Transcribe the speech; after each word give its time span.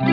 Hi 0.00 0.06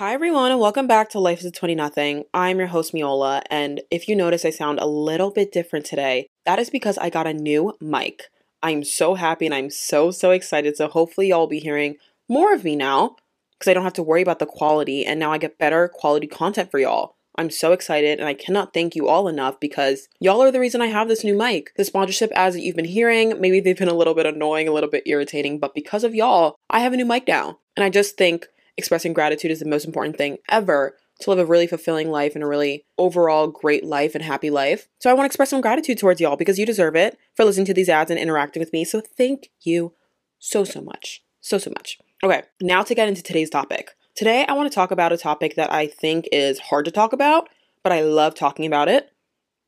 everyone 0.00 0.50
and 0.50 0.58
welcome 0.58 0.86
back 0.86 1.10
to 1.10 1.18
Life 1.18 1.40
as 1.40 1.44
a 1.44 1.50
20 1.50 1.74
Nothing. 1.74 2.24
I'm 2.32 2.58
your 2.58 2.68
host 2.68 2.94
Miola 2.94 3.42
and 3.50 3.82
if 3.90 4.08
you 4.08 4.16
notice 4.16 4.46
I 4.46 4.50
sound 4.50 4.78
a 4.78 4.86
little 4.86 5.30
bit 5.30 5.52
different 5.52 5.84
today, 5.84 6.26
that 6.46 6.58
is 6.58 6.70
because 6.70 6.96
I 6.96 7.10
got 7.10 7.26
a 7.26 7.34
new 7.34 7.74
mic. 7.82 8.30
I'm 8.62 8.82
so 8.82 9.14
happy 9.14 9.44
and 9.44 9.54
I'm 9.54 9.68
so 9.68 10.10
so 10.10 10.30
excited. 10.30 10.78
So 10.78 10.88
hopefully 10.88 11.28
y'all 11.28 11.40
will 11.40 11.48
be 11.48 11.60
hearing 11.60 11.96
more 12.30 12.54
of 12.54 12.64
me 12.64 12.76
now 12.76 13.16
because 13.58 13.70
I 13.70 13.74
don't 13.74 13.84
have 13.84 13.92
to 13.94 14.02
worry 14.02 14.22
about 14.22 14.38
the 14.38 14.46
quality 14.46 15.04
and 15.04 15.20
now 15.20 15.32
I 15.32 15.36
get 15.36 15.58
better 15.58 15.86
quality 15.86 16.28
content 16.28 16.70
for 16.70 16.78
y'all. 16.80 17.16
I'm 17.36 17.50
so 17.50 17.72
excited 17.72 18.18
and 18.18 18.28
I 18.28 18.34
cannot 18.34 18.72
thank 18.72 18.94
you 18.94 19.08
all 19.08 19.28
enough 19.28 19.58
because 19.60 20.08
y'all 20.20 20.42
are 20.42 20.52
the 20.52 20.60
reason 20.60 20.80
I 20.80 20.86
have 20.86 21.08
this 21.08 21.24
new 21.24 21.36
mic. 21.36 21.72
The 21.76 21.84
sponsorship 21.84 22.30
ads 22.34 22.54
that 22.54 22.62
you've 22.62 22.76
been 22.76 22.84
hearing, 22.84 23.40
maybe 23.40 23.60
they've 23.60 23.76
been 23.76 23.88
a 23.88 23.94
little 23.94 24.14
bit 24.14 24.26
annoying, 24.26 24.68
a 24.68 24.72
little 24.72 24.90
bit 24.90 25.04
irritating, 25.06 25.58
but 25.58 25.74
because 25.74 26.04
of 26.04 26.14
y'all, 26.14 26.56
I 26.70 26.80
have 26.80 26.92
a 26.92 26.96
new 26.96 27.04
mic 27.04 27.26
now. 27.26 27.58
And 27.76 27.84
I 27.84 27.90
just 27.90 28.16
think 28.16 28.46
expressing 28.76 29.12
gratitude 29.12 29.50
is 29.50 29.60
the 29.60 29.68
most 29.68 29.84
important 29.84 30.16
thing 30.16 30.38
ever 30.48 30.96
to 31.20 31.30
live 31.30 31.38
a 31.38 31.46
really 31.46 31.66
fulfilling 31.66 32.10
life 32.10 32.34
and 32.34 32.42
a 32.42 32.46
really 32.46 32.84
overall 32.98 33.48
great 33.48 33.84
life 33.84 34.14
and 34.14 34.24
happy 34.24 34.50
life. 34.50 34.88
So 35.00 35.10
I 35.10 35.12
want 35.14 35.24
to 35.24 35.26
express 35.26 35.50
some 35.50 35.60
gratitude 35.60 35.98
towards 35.98 36.20
y'all 36.20 36.36
because 36.36 36.58
you 36.58 36.66
deserve 36.66 36.96
it 36.96 37.18
for 37.34 37.44
listening 37.44 37.66
to 37.66 37.74
these 37.74 37.88
ads 37.88 38.10
and 38.10 38.18
interacting 38.18 38.60
with 38.60 38.72
me. 38.72 38.84
So 38.84 39.00
thank 39.00 39.50
you 39.62 39.92
so, 40.38 40.64
so 40.64 40.80
much. 40.80 41.22
So, 41.40 41.58
so 41.58 41.70
much. 41.70 41.98
Okay, 42.22 42.42
now 42.60 42.82
to 42.82 42.94
get 42.94 43.08
into 43.08 43.22
today's 43.22 43.50
topic. 43.50 43.90
Today, 44.14 44.44
I 44.46 44.52
want 44.52 44.70
to 44.70 44.74
talk 44.74 44.90
about 44.90 45.12
a 45.12 45.16
topic 45.16 45.56
that 45.56 45.72
I 45.72 45.86
think 45.86 46.28
is 46.30 46.58
hard 46.58 46.84
to 46.84 46.90
talk 46.90 47.12
about, 47.12 47.48
but 47.82 47.92
I 47.92 48.02
love 48.02 48.34
talking 48.34 48.66
about 48.66 48.88
it 48.88 49.10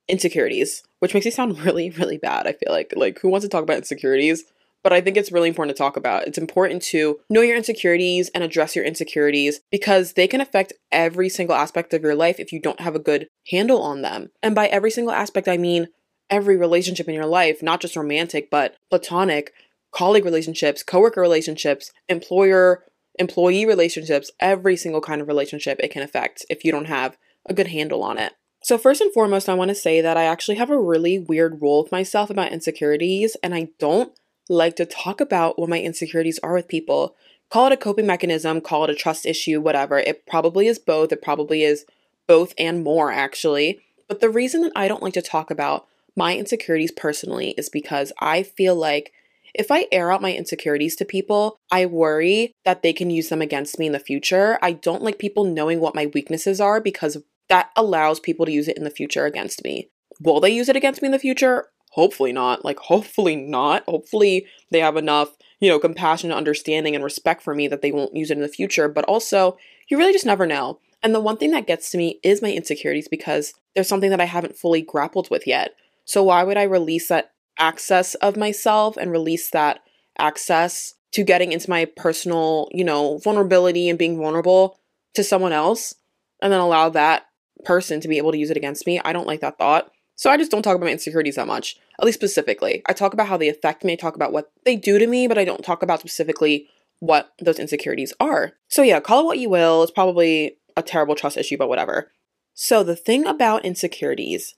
insecurities, 0.08 0.84
which 1.00 1.14
makes 1.14 1.26
me 1.26 1.32
sound 1.32 1.58
really, 1.64 1.90
really 1.90 2.16
bad. 2.16 2.46
I 2.46 2.52
feel 2.52 2.72
like, 2.72 2.92
like, 2.96 3.20
who 3.20 3.28
wants 3.28 3.44
to 3.44 3.48
talk 3.48 3.64
about 3.64 3.78
insecurities? 3.78 4.44
but 4.86 4.92
I 4.92 5.00
think 5.00 5.16
it's 5.16 5.32
really 5.32 5.48
important 5.48 5.76
to 5.76 5.82
talk 5.82 5.96
about. 5.96 6.28
It's 6.28 6.38
important 6.38 6.80
to 6.82 7.18
know 7.28 7.40
your 7.40 7.56
insecurities 7.56 8.28
and 8.28 8.44
address 8.44 8.76
your 8.76 8.84
insecurities 8.84 9.60
because 9.68 10.12
they 10.12 10.28
can 10.28 10.40
affect 10.40 10.74
every 10.92 11.28
single 11.28 11.56
aspect 11.56 11.92
of 11.92 12.02
your 12.02 12.14
life 12.14 12.38
if 12.38 12.52
you 12.52 12.60
don't 12.60 12.78
have 12.78 12.94
a 12.94 13.00
good 13.00 13.26
handle 13.50 13.82
on 13.82 14.02
them. 14.02 14.30
And 14.44 14.54
by 14.54 14.68
every 14.68 14.92
single 14.92 15.12
aspect, 15.12 15.48
I 15.48 15.56
mean 15.56 15.88
every 16.30 16.56
relationship 16.56 17.08
in 17.08 17.14
your 17.14 17.26
life, 17.26 17.64
not 17.64 17.80
just 17.80 17.96
romantic, 17.96 18.48
but 18.48 18.76
platonic, 18.88 19.52
colleague 19.90 20.24
relationships, 20.24 20.84
coworker 20.84 21.20
relationships, 21.20 21.90
employer 22.08 22.84
employee 23.18 23.66
relationships, 23.66 24.30
every 24.40 24.76
single 24.76 25.00
kind 25.00 25.20
of 25.20 25.28
relationship 25.28 25.78
it 25.80 25.90
can 25.90 26.02
affect 26.02 26.44
if 26.48 26.64
you 26.64 26.72
don't 26.72 26.86
have 26.86 27.16
a 27.46 27.54
good 27.54 27.68
handle 27.68 28.02
on 28.02 28.18
it. 28.18 28.34
So, 28.62 28.78
first 28.78 29.00
and 29.00 29.12
foremost, 29.12 29.48
I 29.48 29.54
want 29.54 29.68
to 29.68 29.74
say 29.74 30.00
that 30.00 30.16
I 30.16 30.24
actually 30.24 30.56
have 30.56 30.70
a 30.70 30.80
really 30.80 31.18
weird 31.18 31.62
rule 31.62 31.82
with 31.82 31.92
myself 31.92 32.30
about 32.30 32.52
insecurities, 32.52 33.36
and 33.42 33.54
I 33.54 33.68
don't 33.78 34.12
like 34.48 34.76
to 34.76 34.86
talk 34.86 35.20
about 35.20 35.58
what 35.58 35.68
my 35.68 35.80
insecurities 35.80 36.40
are 36.42 36.54
with 36.54 36.68
people. 36.68 37.14
Call 37.48 37.66
it 37.66 37.72
a 37.72 37.76
coping 37.76 38.06
mechanism, 38.06 38.60
call 38.60 38.84
it 38.84 38.90
a 38.90 38.94
trust 38.94 39.24
issue, 39.24 39.60
whatever. 39.60 39.98
It 39.98 40.26
probably 40.26 40.66
is 40.66 40.78
both. 40.78 41.12
It 41.12 41.22
probably 41.22 41.62
is 41.62 41.84
both 42.26 42.54
and 42.58 42.82
more, 42.82 43.12
actually. 43.12 43.80
But 44.08 44.20
the 44.20 44.30
reason 44.30 44.62
that 44.62 44.72
I 44.74 44.88
don't 44.88 45.02
like 45.02 45.14
to 45.14 45.22
talk 45.22 45.50
about 45.50 45.86
my 46.16 46.36
insecurities 46.36 46.90
personally 46.90 47.54
is 47.56 47.68
because 47.68 48.12
I 48.18 48.42
feel 48.42 48.74
like 48.74 49.12
if 49.58 49.70
I 49.70 49.86
air 49.90 50.12
out 50.12 50.22
my 50.22 50.32
insecurities 50.32 50.96
to 50.96 51.04
people, 51.04 51.56
I 51.70 51.86
worry 51.86 52.52
that 52.64 52.82
they 52.82 52.92
can 52.92 53.10
use 53.10 53.28
them 53.28 53.42
against 53.42 53.78
me 53.78 53.86
in 53.86 53.92
the 53.92 53.98
future. 53.98 54.58
I 54.62 54.72
don't 54.72 55.02
like 55.02 55.18
people 55.18 55.44
knowing 55.44 55.80
what 55.80 55.94
my 55.94 56.06
weaknesses 56.06 56.60
are 56.60 56.80
because 56.80 57.18
that 57.48 57.70
allows 57.76 58.20
people 58.20 58.46
to 58.46 58.52
use 58.52 58.68
it 58.68 58.76
in 58.76 58.84
the 58.84 58.90
future 58.90 59.24
against 59.24 59.64
me. 59.64 59.90
Will 60.20 60.40
they 60.40 60.50
use 60.50 60.68
it 60.68 60.76
against 60.76 61.02
me 61.02 61.06
in 61.06 61.12
the 61.12 61.18
future? 61.18 61.68
hopefully 61.96 62.30
not 62.30 62.64
like 62.64 62.78
hopefully 62.78 63.34
not 63.34 63.82
hopefully 63.86 64.46
they 64.70 64.80
have 64.80 64.96
enough 64.96 65.30
you 65.60 65.68
know 65.68 65.78
compassion 65.78 66.30
understanding 66.30 66.94
and 66.94 67.02
respect 67.02 67.42
for 67.42 67.54
me 67.54 67.66
that 67.66 67.80
they 67.80 67.90
won't 67.90 68.14
use 68.14 68.30
it 68.30 68.36
in 68.36 68.42
the 68.42 68.48
future 68.48 68.86
but 68.86 69.04
also 69.06 69.56
you 69.88 69.96
really 69.96 70.12
just 70.12 70.26
never 70.26 70.46
know 70.46 70.78
and 71.02 71.14
the 71.14 71.20
one 71.20 71.38
thing 71.38 71.50
that 71.50 71.66
gets 71.66 71.90
to 71.90 71.98
me 71.98 72.20
is 72.22 72.42
my 72.42 72.52
insecurities 72.52 73.08
because 73.08 73.54
there's 73.74 73.88
something 73.88 74.10
that 74.10 74.20
i 74.20 74.26
haven't 74.26 74.58
fully 74.58 74.82
grappled 74.82 75.30
with 75.30 75.46
yet 75.46 75.74
so 76.04 76.22
why 76.22 76.44
would 76.44 76.58
i 76.58 76.62
release 76.62 77.08
that 77.08 77.32
access 77.58 78.14
of 78.16 78.36
myself 78.36 78.96
and 78.96 79.10
release 79.10 79.50
that 79.50 79.80
access 80.18 80.94
to 81.12 81.22
getting 81.22 81.52
into 81.52 81.70
my 81.70 81.84
personal 81.84 82.68
you 82.72 82.84
know 82.84 83.18
vulnerability 83.18 83.88
and 83.88 83.98
being 83.98 84.18
vulnerable 84.18 84.78
to 85.14 85.24
someone 85.24 85.52
else 85.52 85.94
and 86.42 86.52
then 86.52 86.60
allow 86.60 86.88
that 86.88 87.26
person 87.64 88.00
to 88.00 88.08
be 88.08 88.18
able 88.18 88.32
to 88.32 88.38
use 88.38 88.50
it 88.50 88.56
against 88.56 88.86
me 88.86 89.00
i 89.04 89.12
don't 89.12 89.26
like 89.26 89.40
that 89.40 89.58
thought 89.58 89.90
so 90.16 90.30
I 90.30 90.38
just 90.38 90.50
don't 90.50 90.62
talk 90.62 90.74
about 90.74 90.86
my 90.86 90.92
insecurities 90.92 91.36
that 91.36 91.46
much, 91.46 91.76
at 91.98 92.04
least 92.04 92.18
specifically. 92.18 92.82
I 92.86 92.94
talk 92.94 93.12
about 93.12 93.28
how 93.28 93.36
they 93.36 93.48
affect 93.48 93.84
me, 93.84 93.92
I 93.92 93.96
talk 93.96 94.16
about 94.16 94.32
what 94.32 94.50
they 94.64 94.74
do 94.74 94.98
to 94.98 95.06
me, 95.06 95.28
but 95.28 95.38
I 95.38 95.44
don't 95.44 95.62
talk 95.62 95.82
about 95.82 96.00
specifically 96.00 96.68
what 97.00 97.32
those 97.38 97.58
insecurities 97.58 98.14
are. 98.18 98.54
So 98.68 98.82
yeah, 98.82 98.98
call 99.00 99.20
it 99.20 99.26
what 99.26 99.38
you 99.38 99.50
will. 99.50 99.82
It's 99.82 99.92
probably 99.92 100.56
a 100.76 100.82
terrible 100.82 101.14
trust 101.14 101.36
issue, 101.36 101.58
but 101.58 101.68
whatever. 101.68 102.10
So 102.54 102.82
the 102.82 102.96
thing 102.96 103.26
about 103.26 103.66
insecurities, 103.66 104.54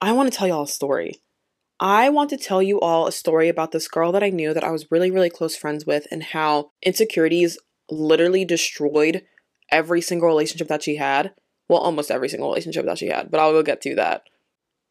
I 0.00 0.12
want 0.12 0.32
to 0.32 0.38
tell 0.38 0.46
you 0.46 0.54
all 0.54 0.62
a 0.62 0.68
story. 0.68 1.20
I 1.80 2.10
want 2.10 2.28
to 2.30 2.36
tell 2.36 2.62
you 2.62 2.78
all 2.78 3.06
a 3.06 3.12
story 3.12 3.48
about 3.48 3.72
this 3.72 3.88
girl 3.88 4.12
that 4.12 4.22
I 4.22 4.28
knew 4.28 4.52
that 4.52 4.64
I 4.64 4.70
was 4.70 4.90
really, 4.90 5.10
really 5.10 5.30
close 5.30 5.56
friends 5.56 5.86
with 5.86 6.06
and 6.10 6.22
how 6.22 6.72
insecurities 6.82 7.58
literally 7.90 8.44
destroyed 8.44 9.22
every 9.70 10.02
single 10.02 10.28
relationship 10.28 10.68
that 10.68 10.82
she 10.82 10.96
had. 10.96 11.32
Well, 11.70 11.80
almost 11.80 12.10
every 12.10 12.28
single 12.28 12.50
relationship 12.50 12.84
that 12.84 12.98
she 12.98 13.06
had, 13.06 13.30
but 13.30 13.40
I 13.40 13.46
will 13.46 13.54
go 13.54 13.62
get 13.62 13.80
to 13.82 13.94
that. 13.94 14.24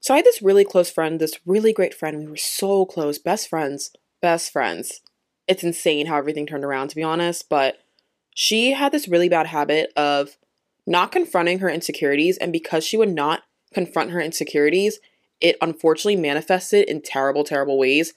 So 0.01 0.13
I 0.13 0.17
had 0.17 0.25
this 0.25 0.41
really 0.41 0.65
close 0.65 0.89
friend, 0.89 1.19
this 1.19 1.39
really 1.45 1.73
great 1.73 1.93
friend. 1.93 2.17
We 2.17 2.27
were 2.27 2.37
so 2.37 2.85
close, 2.85 3.19
best 3.19 3.49
friends, 3.49 3.91
best 4.21 4.51
friends. 4.51 5.01
It's 5.47 5.63
insane 5.63 6.07
how 6.07 6.17
everything 6.17 6.47
turned 6.47 6.63
around, 6.63 6.87
to 6.89 6.95
be 6.95 7.03
honest. 7.03 7.49
But 7.49 7.79
she 8.33 8.71
had 8.71 8.91
this 8.91 9.07
really 9.07 9.29
bad 9.29 9.47
habit 9.47 9.91
of 9.95 10.37
not 10.87 11.11
confronting 11.11 11.59
her 11.59 11.69
insecurities. 11.69 12.37
And 12.37 12.53
because 12.53 12.83
she 12.83 12.97
would 12.97 13.13
not 13.13 13.43
confront 13.73 14.11
her 14.11 14.21
insecurities, 14.21 14.99
it 15.41 15.57
unfortunately 15.61 16.15
manifested 16.15 16.87
in 16.87 17.01
terrible, 17.01 17.43
terrible 17.43 17.77
ways. 17.77 18.13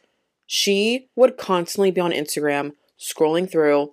She 0.47 1.09
would 1.17 1.37
constantly 1.37 1.91
be 1.91 2.01
on 2.01 2.13
Instagram, 2.13 2.73
scrolling 2.99 3.51
through, 3.51 3.93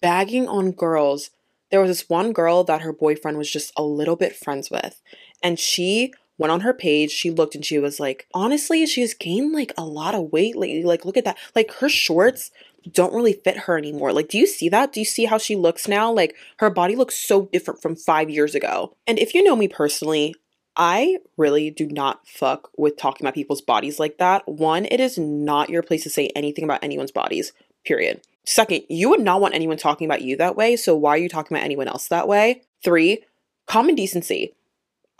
bagging 0.00 0.48
on 0.48 0.72
girls. 0.72 1.30
There 1.70 1.80
was 1.80 1.90
this 1.90 2.08
one 2.08 2.32
girl 2.32 2.64
that 2.64 2.82
her 2.82 2.92
boyfriend 2.92 3.38
was 3.38 3.50
just 3.50 3.72
a 3.76 3.82
little 3.82 4.16
bit 4.16 4.36
friends 4.36 4.70
with, 4.70 5.00
and 5.42 5.58
she 5.58 6.12
went 6.38 6.52
on 6.52 6.60
her 6.60 6.74
page, 6.74 7.10
she 7.10 7.30
looked 7.30 7.54
and 7.54 7.64
she 7.64 7.78
was 7.78 7.98
like, 7.98 8.26
honestly, 8.34 8.84
she's 8.86 9.14
gained 9.14 9.52
like 9.52 9.72
a 9.76 9.84
lot 9.84 10.14
of 10.14 10.32
weight 10.32 10.56
lately. 10.56 10.84
Like, 10.84 11.04
look 11.04 11.16
at 11.16 11.24
that. 11.24 11.38
Like, 11.54 11.72
her 11.74 11.88
shorts 11.88 12.50
don't 12.92 13.14
really 13.14 13.32
fit 13.32 13.56
her 13.60 13.78
anymore. 13.78 14.12
Like, 14.12 14.28
do 14.28 14.38
you 14.38 14.46
see 14.46 14.68
that? 14.68 14.92
Do 14.92 15.00
you 15.00 15.06
see 15.06 15.24
how 15.24 15.38
she 15.38 15.56
looks 15.56 15.88
now? 15.88 16.12
Like, 16.12 16.36
her 16.58 16.70
body 16.70 16.94
looks 16.94 17.16
so 17.16 17.46
different 17.52 17.82
from 17.82 17.96
five 17.96 18.30
years 18.30 18.54
ago. 18.54 18.94
And 19.06 19.18
if 19.18 19.34
you 19.34 19.42
know 19.42 19.56
me 19.56 19.66
personally, 19.66 20.34
I 20.76 21.18
really 21.36 21.70
do 21.70 21.86
not 21.86 22.28
fuck 22.28 22.70
with 22.76 22.96
talking 22.96 23.24
about 23.24 23.34
people's 23.34 23.62
bodies 23.62 23.98
like 23.98 24.18
that. 24.18 24.46
One, 24.46 24.84
it 24.86 25.00
is 25.00 25.16
not 25.16 25.70
your 25.70 25.82
place 25.82 26.02
to 26.02 26.10
say 26.10 26.30
anything 26.36 26.64
about 26.64 26.84
anyone's 26.84 27.12
bodies, 27.12 27.52
period. 27.84 28.20
Second, 28.44 28.82
you 28.88 29.08
would 29.08 29.20
not 29.20 29.40
want 29.40 29.54
anyone 29.54 29.78
talking 29.78 30.06
about 30.06 30.22
you 30.22 30.36
that 30.36 30.56
way, 30.56 30.76
so 30.76 30.94
why 30.94 31.10
are 31.10 31.18
you 31.18 31.28
talking 31.28 31.56
about 31.56 31.64
anyone 31.64 31.88
else 31.88 32.08
that 32.08 32.28
way? 32.28 32.62
Three, 32.84 33.24
common 33.66 33.94
decency 33.94 34.54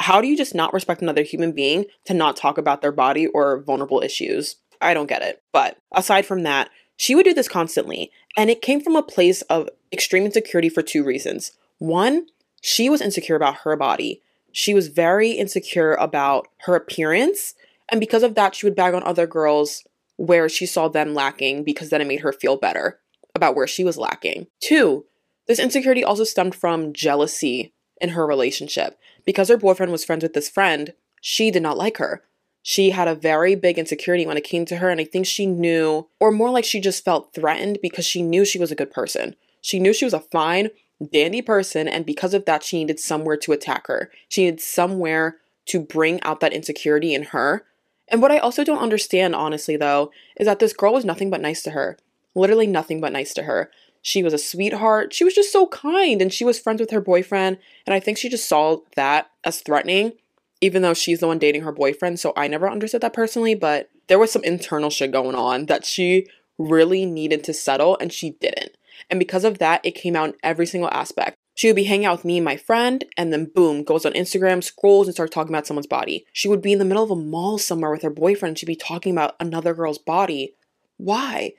how 0.00 0.20
do 0.20 0.28
you 0.28 0.36
just 0.36 0.54
not 0.54 0.72
respect 0.72 1.02
another 1.02 1.22
human 1.22 1.52
being 1.52 1.86
to 2.04 2.14
not 2.14 2.36
talk 2.36 2.58
about 2.58 2.82
their 2.82 2.92
body 2.92 3.26
or 3.28 3.60
vulnerable 3.60 4.02
issues? 4.02 4.56
I 4.80 4.94
don't 4.94 5.08
get 5.08 5.22
it. 5.22 5.42
But 5.52 5.78
aside 5.92 6.26
from 6.26 6.42
that, 6.42 6.70
she 6.96 7.14
would 7.14 7.24
do 7.24 7.34
this 7.34 7.48
constantly, 7.48 8.10
and 8.36 8.50
it 8.50 8.62
came 8.62 8.80
from 8.80 8.96
a 8.96 9.02
place 9.02 9.42
of 9.42 9.68
extreme 9.92 10.24
insecurity 10.24 10.68
for 10.68 10.82
two 10.82 11.04
reasons. 11.04 11.52
One, 11.78 12.26
she 12.60 12.88
was 12.90 13.00
insecure 13.00 13.36
about 13.36 13.58
her 13.58 13.76
body. 13.76 14.22
She 14.56 14.72
was 14.72 14.88
very 14.88 15.32
insecure 15.32 15.92
about 15.92 16.48
her 16.60 16.74
appearance, 16.74 17.52
and 17.90 18.00
because 18.00 18.22
of 18.22 18.34
that, 18.36 18.54
she 18.54 18.64
would 18.64 18.74
bag 18.74 18.94
on 18.94 19.02
other 19.02 19.26
girls 19.26 19.84
where 20.16 20.48
she 20.48 20.64
saw 20.64 20.88
them 20.88 21.12
lacking 21.12 21.62
because 21.62 21.90
then 21.90 22.00
it 22.00 22.06
made 22.06 22.20
her 22.20 22.32
feel 22.32 22.56
better 22.56 22.98
about 23.34 23.54
where 23.54 23.66
she 23.66 23.84
was 23.84 23.98
lacking. 23.98 24.46
Two, 24.62 25.04
this 25.46 25.58
insecurity 25.58 26.02
also 26.02 26.24
stemmed 26.24 26.54
from 26.54 26.94
jealousy 26.94 27.74
in 28.00 28.08
her 28.08 28.26
relationship. 28.26 28.98
Because 29.26 29.50
her 29.50 29.58
boyfriend 29.58 29.92
was 29.92 30.06
friends 30.06 30.22
with 30.22 30.32
this 30.32 30.48
friend, 30.48 30.94
she 31.20 31.50
did 31.50 31.62
not 31.62 31.76
like 31.76 31.98
her. 31.98 32.22
She 32.62 32.90
had 32.90 33.08
a 33.08 33.14
very 33.14 33.56
big 33.56 33.78
insecurity 33.78 34.24
when 34.24 34.38
it 34.38 34.44
came 34.44 34.64
to 34.64 34.76
her, 34.76 34.88
and 34.88 35.02
I 35.02 35.04
think 35.04 35.26
she 35.26 35.44
knew, 35.44 36.08
or 36.18 36.32
more 36.32 36.48
like 36.48 36.64
she 36.64 36.80
just 36.80 37.04
felt 37.04 37.34
threatened 37.34 37.80
because 37.82 38.06
she 38.06 38.22
knew 38.22 38.46
she 38.46 38.58
was 38.58 38.72
a 38.72 38.76
good 38.76 38.90
person. 38.90 39.36
She 39.60 39.80
knew 39.80 39.92
she 39.92 40.06
was 40.06 40.14
a 40.14 40.20
fine, 40.20 40.70
dandy 41.12 41.42
person, 41.42 41.88
and 41.88 42.06
because 42.06 42.34
of 42.34 42.44
that, 42.44 42.62
she 42.62 42.78
needed 42.78 42.98
somewhere 43.00 43.36
to 43.38 43.52
attack 43.52 43.86
her. 43.86 44.10
She 44.28 44.44
needed 44.44 44.60
somewhere 44.60 45.36
to 45.66 45.80
bring 45.80 46.22
out 46.22 46.40
that 46.40 46.52
insecurity 46.52 47.14
in 47.14 47.24
her. 47.24 47.64
And 48.08 48.22
what 48.22 48.30
I 48.30 48.38
also 48.38 48.62
don't 48.62 48.78
understand, 48.78 49.34
honestly, 49.34 49.76
though, 49.76 50.12
is 50.36 50.46
that 50.46 50.60
this 50.60 50.72
girl 50.72 50.92
was 50.92 51.04
nothing 51.04 51.28
but 51.28 51.40
nice 51.40 51.62
to 51.64 51.72
her. 51.72 51.98
Literally 52.34 52.66
nothing 52.66 53.00
but 53.00 53.12
nice 53.12 53.34
to 53.34 53.42
her. 53.42 53.70
She 54.00 54.22
was 54.22 54.32
a 54.32 54.38
sweetheart. 54.38 55.12
She 55.12 55.24
was 55.24 55.34
just 55.34 55.52
so 55.52 55.66
kind 55.66 56.22
and 56.22 56.32
she 56.32 56.44
was 56.44 56.60
friends 56.60 56.80
with 56.80 56.92
her 56.92 57.00
boyfriend. 57.00 57.58
And 57.84 57.94
I 57.94 57.98
think 57.98 58.16
she 58.16 58.28
just 58.28 58.48
saw 58.48 58.78
that 58.94 59.30
as 59.42 59.60
threatening. 59.60 60.12
even 60.60 60.82
though 60.82 60.94
she's 60.94 61.20
the 61.20 61.26
one 61.26 61.38
dating 61.38 61.62
her 61.62 61.72
boyfriend. 61.72 62.18
So 62.18 62.32
I 62.36 62.48
never 62.48 62.70
understood 62.70 63.02
that 63.02 63.12
personally, 63.12 63.54
but 63.54 63.90
there 64.08 64.18
was 64.18 64.32
some 64.32 64.44
internal 64.44 64.90
shit 64.90 65.12
going 65.12 65.34
on 65.34 65.66
that 65.66 65.84
she 65.84 66.26
really 66.58 67.04
needed 67.04 67.44
to 67.44 67.52
settle 67.52 67.98
and 68.00 68.12
she 68.12 68.30
didn't. 68.30 68.76
And 69.10 69.18
because 69.18 69.44
of 69.44 69.58
that, 69.58 69.84
it 69.84 69.94
came 69.94 70.16
out 70.16 70.30
in 70.30 70.34
every 70.42 70.66
single 70.66 70.90
aspect. 70.90 71.36
She 71.54 71.68
would 71.68 71.76
be 71.76 71.84
hanging 71.84 72.04
out 72.04 72.18
with 72.18 72.24
me 72.26 72.36
and 72.36 72.44
my 72.44 72.56
friend, 72.56 73.04
and 73.16 73.32
then 73.32 73.50
boom, 73.54 73.82
goes 73.82 74.04
on 74.04 74.12
Instagram, 74.12 74.62
scrolls, 74.62 75.06
and 75.06 75.14
starts 75.14 75.32
talking 75.32 75.54
about 75.54 75.66
someone's 75.66 75.86
body. 75.86 76.26
She 76.32 76.48
would 76.48 76.60
be 76.60 76.72
in 76.72 76.78
the 76.78 76.84
middle 76.84 77.02
of 77.02 77.10
a 77.10 77.16
mall 77.16 77.56
somewhere 77.56 77.90
with 77.90 78.02
her 78.02 78.10
boyfriend, 78.10 78.58
she'd 78.58 78.66
be 78.66 78.76
talking 78.76 79.12
about 79.12 79.36
another 79.40 79.72
girl's 79.72 79.98
body. 79.98 80.54
Why? 80.98 81.54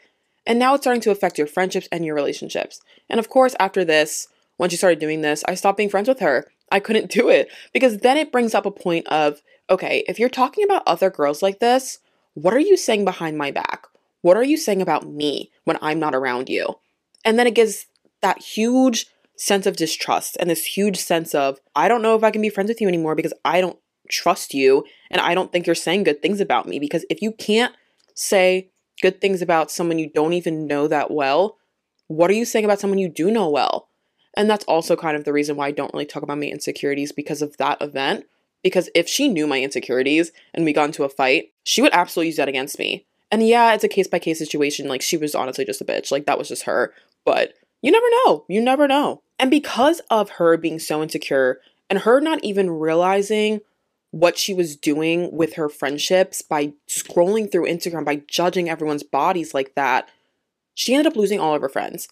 And 0.45 0.59
now 0.59 0.75
it's 0.75 0.83
starting 0.83 1.01
to 1.01 1.11
affect 1.11 1.37
your 1.37 1.47
friendships 1.47 1.89
and 1.91 2.05
your 2.05 2.15
relationships. 2.15 2.79
And 3.09 3.19
of 3.19 3.27
course, 3.27 3.55
after 3.59 3.83
this, 3.83 4.27
when 4.57 4.69
she 4.69 4.77
started 4.77 4.99
doing 4.99 5.21
this, 5.21 5.43
I 5.47 5.55
stopped 5.55 5.77
being 5.77 5.89
friends 5.89 6.07
with 6.07 6.19
her. 6.19 6.47
I 6.71 6.79
couldn't 6.79 7.11
do 7.11 7.29
it 7.29 7.49
because 7.73 7.97
then 7.99 8.17
it 8.17 8.31
brings 8.31 8.53
up 8.53 8.65
a 8.65 8.71
point 8.71 9.07
of 9.07 9.41
okay, 9.69 10.03
if 10.07 10.17
you're 10.17 10.29
talking 10.29 10.63
about 10.63 10.83
other 10.87 11.09
girls 11.09 11.41
like 11.41 11.59
this, 11.59 11.99
what 12.35 12.53
are 12.53 12.59
you 12.59 12.77
saying 12.77 13.03
behind 13.03 13.37
my 13.37 13.51
back? 13.51 13.87
What 14.21 14.37
are 14.37 14.43
you 14.43 14.57
saying 14.57 14.81
about 14.81 15.07
me 15.07 15.51
when 15.65 15.77
I'm 15.81 15.99
not 15.99 16.15
around 16.15 16.47
you? 16.49 16.75
And 17.27 17.37
then 17.37 17.45
it 17.45 17.55
gives 17.55 17.87
that 18.21 18.41
huge 18.41 19.07
sense 19.35 19.65
of 19.65 19.75
distrust 19.75 20.37
and 20.39 20.49
this 20.49 20.63
huge 20.63 20.95
sense 20.95 21.35
of, 21.35 21.59
I 21.75 21.89
don't 21.89 22.01
know 22.01 22.15
if 22.15 22.23
I 22.23 22.31
can 22.31 22.41
be 22.41 22.47
friends 22.47 22.69
with 22.69 22.79
you 22.79 22.87
anymore 22.87 23.15
because 23.15 23.33
I 23.43 23.59
don't 23.59 23.77
trust 24.09 24.53
you 24.53 24.85
and 25.11 25.19
I 25.19 25.35
don't 25.35 25.51
think 25.51 25.65
you're 25.65 25.75
saying 25.75 26.05
good 26.05 26.21
things 26.21 26.39
about 26.39 26.69
me. 26.69 26.79
Because 26.79 27.05
if 27.09 27.21
you 27.21 27.33
can't 27.33 27.75
say 28.15 28.69
good 29.01 29.19
things 29.19 29.41
about 29.41 29.69
someone 29.69 29.99
you 29.99 30.09
don't 30.09 30.31
even 30.31 30.67
know 30.67 30.87
that 30.87 31.11
well, 31.11 31.57
what 32.07 32.31
are 32.31 32.33
you 32.33 32.45
saying 32.45 32.63
about 32.63 32.79
someone 32.79 32.97
you 32.97 33.09
do 33.09 33.29
know 33.29 33.49
well? 33.49 33.89
And 34.37 34.49
that's 34.49 34.63
also 34.63 34.95
kind 34.95 35.17
of 35.17 35.25
the 35.25 35.33
reason 35.33 35.57
why 35.57 35.67
I 35.67 35.71
don't 35.71 35.93
really 35.93 36.05
talk 36.05 36.23
about 36.23 36.37
my 36.37 36.45
insecurities 36.45 37.11
because 37.11 37.41
of 37.41 37.57
that 37.57 37.81
event. 37.81 38.25
Because 38.63 38.89
if 38.95 39.09
she 39.09 39.27
knew 39.27 39.47
my 39.47 39.61
insecurities 39.61 40.31
and 40.53 40.63
we 40.63 40.71
got 40.71 40.85
into 40.85 41.03
a 41.03 41.09
fight, 41.09 41.51
she 41.65 41.81
would 41.81 41.93
absolutely 41.93 42.27
use 42.27 42.37
that 42.37 42.47
against 42.47 42.79
me. 42.79 43.05
And 43.29 43.45
yeah, 43.45 43.73
it's 43.73 43.83
a 43.83 43.89
case 43.89 44.07
by 44.07 44.19
case 44.19 44.39
situation. 44.39 44.87
Like, 44.87 45.01
she 45.01 45.17
was 45.17 45.35
honestly 45.35 45.65
just 45.65 45.81
a 45.81 45.85
bitch. 45.85 46.11
Like, 46.11 46.25
that 46.25 46.37
was 46.37 46.47
just 46.47 46.63
her. 46.63 46.93
But 47.27 47.55
you 47.81 47.91
never 47.91 48.05
know. 48.23 48.45
You 48.47 48.61
never 48.61 48.87
know. 48.87 49.21
And 49.37 49.51
because 49.51 49.99
of 50.09 50.29
her 50.29 50.55
being 50.55 50.79
so 50.79 51.03
insecure 51.03 51.59
and 51.89 51.99
her 51.99 52.21
not 52.21 52.41
even 52.41 52.69
realizing 52.69 53.59
what 54.11 54.37
she 54.37 54.53
was 54.53 54.77
doing 54.77 55.29
with 55.33 55.55
her 55.55 55.67
friendships 55.67 56.41
by 56.41 56.71
scrolling 56.87 57.51
through 57.51 57.67
Instagram, 57.67 58.05
by 58.05 58.21
judging 58.29 58.69
everyone's 58.69 59.03
bodies 59.03 59.53
like 59.53 59.75
that, 59.75 60.07
she 60.73 60.93
ended 60.93 61.11
up 61.11 61.17
losing 61.17 61.37
all 61.37 61.53
of 61.53 61.61
her 61.61 61.67
friends. 61.67 62.07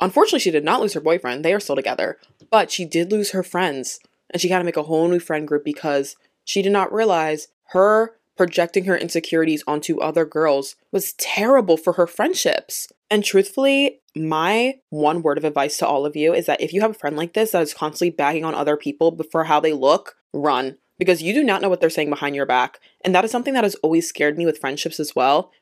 Unfortunately, 0.00 0.38
she 0.38 0.50
did 0.50 0.64
not 0.64 0.80
lose 0.80 0.94
her 0.94 1.00
boyfriend. 1.00 1.44
They 1.44 1.52
are 1.52 1.60
still 1.60 1.76
together. 1.76 2.18
But 2.50 2.70
she 2.70 2.86
did 2.86 3.12
lose 3.12 3.32
her 3.32 3.42
friends. 3.42 4.00
And 4.30 4.40
she 4.40 4.48
had 4.48 4.60
to 4.60 4.64
make 4.64 4.78
a 4.78 4.84
whole 4.84 5.06
new 5.06 5.20
friend 5.20 5.46
group 5.46 5.66
because 5.66 6.16
she 6.46 6.62
did 6.62 6.72
not 6.72 6.90
realize 6.90 7.48
her 7.72 8.15
projecting 8.36 8.84
her 8.84 8.96
insecurities 8.96 9.64
onto 9.66 9.98
other 9.98 10.24
girls 10.24 10.76
was 10.92 11.14
terrible 11.14 11.76
for 11.76 11.94
her 11.94 12.06
friendships. 12.06 12.92
And 13.10 13.24
truthfully, 13.24 14.00
my 14.14 14.76
one 14.90 15.22
word 15.22 15.38
of 15.38 15.44
advice 15.44 15.78
to 15.78 15.86
all 15.86 16.06
of 16.06 16.16
you 16.16 16.34
is 16.34 16.46
that 16.46 16.60
if 16.60 16.72
you 16.72 16.80
have 16.80 16.90
a 16.90 16.94
friend 16.94 17.16
like 17.16 17.34
this 17.34 17.52
that 17.52 17.62
is 17.62 17.74
constantly 17.74 18.10
bagging 18.10 18.44
on 18.44 18.54
other 18.54 18.76
people 18.76 19.16
for 19.30 19.44
how 19.44 19.60
they 19.60 19.72
look, 19.72 20.16
run. 20.32 20.76
Because 20.98 21.22
you 21.22 21.34
do 21.34 21.44
not 21.44 21.60
know 21.60 21.68
what 21.68 21.80
they're 21.80 21.90
saying 21.90 22.08
behind 22.08 22.34
your 22.34 22.46
back. 22.46 22.80
And 23.04 23.14
that 23.14 23.24
is 23.24 23.30
something 23.30 23.54
that 23.54 23.64
has 23.64 23.74
always 23.76 24.08
scared 24.08 24.38
me 24.38 24.46
with 24.46 24.58
friendships 24.58 24.98
as 24.98 25.14
well. 25.14 25.52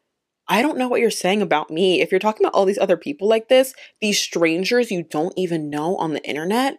I 0.47 0.63
don't 0.63 0.79
know 0.79 0.89
what 0.89 1.01
you're 1.01 1.11
saying 1.11 1.43
about 1.43 1.71
me. 1.71 2.01
If 2.01 2.11
you're 2.11 2.21
talking 2.21 2.45
about 2.45 2.55
all 2.55 2.67
these 2.67 2.79
other 2.79 2.97
people 2.97 3.29
like 3.29 3.49
this, 3.49 3.75
these 4.01 4.21
strangers 4.21 4.91
you 4.91 5.03
don't 5.03 5.33
even 5.37 5.71
know 5.71 5.97
on 5.97 6.13
the 6.13 6.25
internet, 6.29 6.79